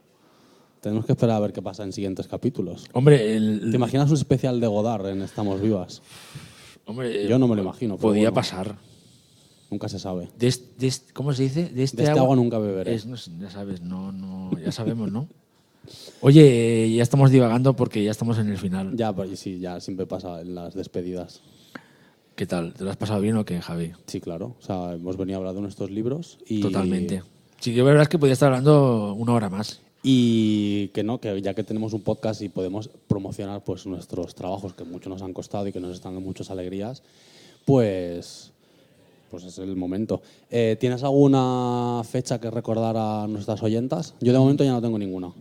[0.81, 2.85] tenemos que esperar a ver qué pasa en siguientes capítulos.
[2.93, 6.01] hombre el- ¿Te imaginas un especial de Godard en Estamos Vivas?
[6.85, 7.97] hombre, Yo no me lo imagino.
[7.97, 8.75] podía bueno, pasar
[9.71, 10.29] Nunca se sabe.
[10.37, 11.69] De de ¿Cómo se dice?
[11.69, 12.93] De este, este agua nunca beberé.
[12.93, 15.27] Es- no sé, ya sabes, no, no, ya sabemos, ¿no?
[16.21, 18.95] Oye, ya estamos divagando porque ya estamos en el final.
[18.95, 21.41] Ya, pero sí, ya siempre pasa en las despedidas.
[22.35, 22.73] ¿Qué tal?
[22.73, 23.91] ¿Te lo has pasado bien o qué, Javi?
[24.07, 24.55] Sí, claro.
[24.59, 27.21] O sea, hemos venido a hablar de nuestros libros y Totalmente.
[27.59, 29.81] Sí, yo la verdad es que podía estar hablando una hora más.
[30.01, 34.73] Y que no, que ya que tenemos un podcast y podemos promocionar pues nuestros trabajos
[34.73, 37.03] que mucho nos han costado y que nos están dando muchas alegrías,
[37.65, 38.51] pues,
[39.31, 40.21] pues es el momento.
[40.49, 44.15] Eh, ¿Tienes alguna fecha que recordar a nuestras oyentas?
[44.19, 45.31] Yo de momento ya no tengo ninguna.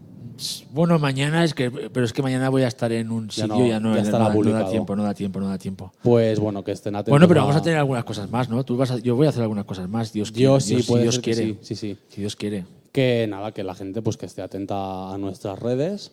[0.72, 3.48] Bueno, mañana es que, pero es que mañana voy a estar en un Ya sitio,
[3.58, 5.58] no- ya no, ya no estará da- no da tiempo, no da tiempo, no da
[5.58, 5.92] tiempo.
[6.02, 7.10] Pues bueno, que estén atentos.
[7.10, 8.64] Bueno, pero vamos a tener algunas cosas más, ¿no?
[8.64, 10.60] Tú vas a- yo voy a hacer algunas cosas más, Dios quiere.
[10.60, 11.42] Sí, Dios, Dios quiere.
[11.44, 11.96] sí, sí, sí.
[12.08, 12.64] Si Dios quiere.
[12.92, 16.12] Que nada, que la gente pues que esté atenta a nuestras redes,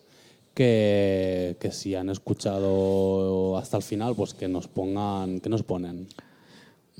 [0.54, 6.06] que, que si han escuchado hasta el final, pues que nos pongan, que nos ponen?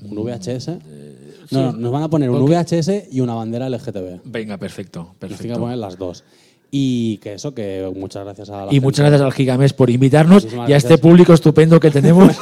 [0.03, 0.79] ¿Un VHS?
[1.51, 4.21] No, no, nos van a poner un VHS y una bandera LGTB.
[4.23, 5.59] Venga, perfecto, Nos tienen que perfecto.
[5.59, 6.23] poner las dos.
[6.73, 8.81] Y que eso, que muchas gracias a la Y gente.
[8.81, 11.01] muchas gracias al Gigamés por invitarnos Muchísimas y a este gracias.
[11.09, 12.33] público estupendo que tenemos.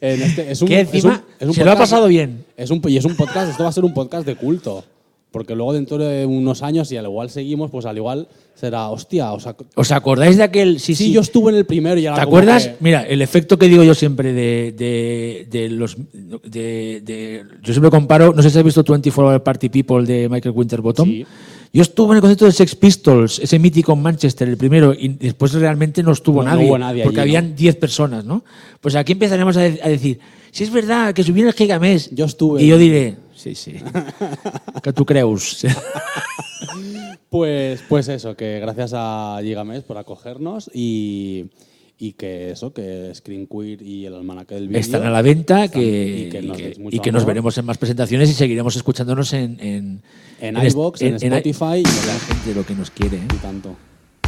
[0.00, 2.06] En este- es un, Que es un- encima es un se lo ha podcast- pasado
[2.06, 2.44] bien.
[2.56, 4.84] Es un, y es un podcast, esto va a ser un podcast de culto.
[5.32, 9.32] Porque luego dentro de unos años, y al igual seguimos, pues al igual será, hostia,
[9.32, 10.80] o sea, ¿Os acordáis de aquel?
[10.80, 11.12] Sí, sí, sí.
[11.12, 12.68] yo estuve en el primero y ahora ¿Te como acuerdas?
[12.68, 15.96] que- Mira, el efecto que digo yo siempre de, de, de los.
[16.14, 18.32] De, de- yo siempre comparo.
[18.32, 21.08] No sé si has visto 24 Hour Party People de Michael Winterbottom.
[21.08, 21.26] Sí.
[21.72, 25.08] Yo estuve en el concierto de Sex Pistols, ese mítico en Manchester, el primero, y
[25.08, 26.68] después realmente no estuvo No, no nadie.
[26.68, 28.42] hubo nadie porque allí, habían 10 personas, ¿no?
[28.80, 30.18] Pues aquí empezaremos a, de- a decir:
[30.50, 32.10] si es verdad que subí en el Gigamés.
[32.10, 32.62] Yo estuve.
[32.62, 33.74] Y yo diré: sí, sí.
[34.82, 35.64] que tú creus.
[37.30, 41.44] Pues, pues eso, que gracias a Gigamesh por acogernos y,
[42.00, 45.64] y que eso, que Screen Queer y el almanaque del vídeo Están a la venta
[45.64, 48.34] están- que, y que nos y que- y que nos veremos en más presentaciones y
[48.34, 50.02] seguiremos escuchándonos en en,
[50.40, 53.16] En est- iVoox, en Spotify y la en- gente lo que nos quiere.
[53.16, 53.22] ¿eh?
[53.34, 53.76] y tanto.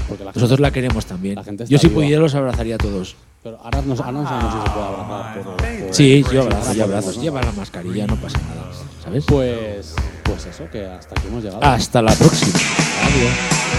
[0.09, 1.35] Porque la Nosotros gente- la queremos también.
[1.37, 2.01] la gente Yo si viva.
[2.01, 3.15] pudiera los abrazaría a todos.
[3.45, 5.43] pero ahora, no, ahora no sabemos si se puede abrazar.
[5.45, 7.23] por- por- Sí, yo abrazo, yo abrazo.
[7.23, 8.71] Lleva la mascarilla, no pasa nada.
[9.05, 9.25] ¿Sabes?
[9.27, 9.95] Pues,
[10.25, 11.63] pues eso, que hasta aquí hemos llegado.
[11.63, 12.53] Hasta la próxima.
[12.53, 13.70] Adiós.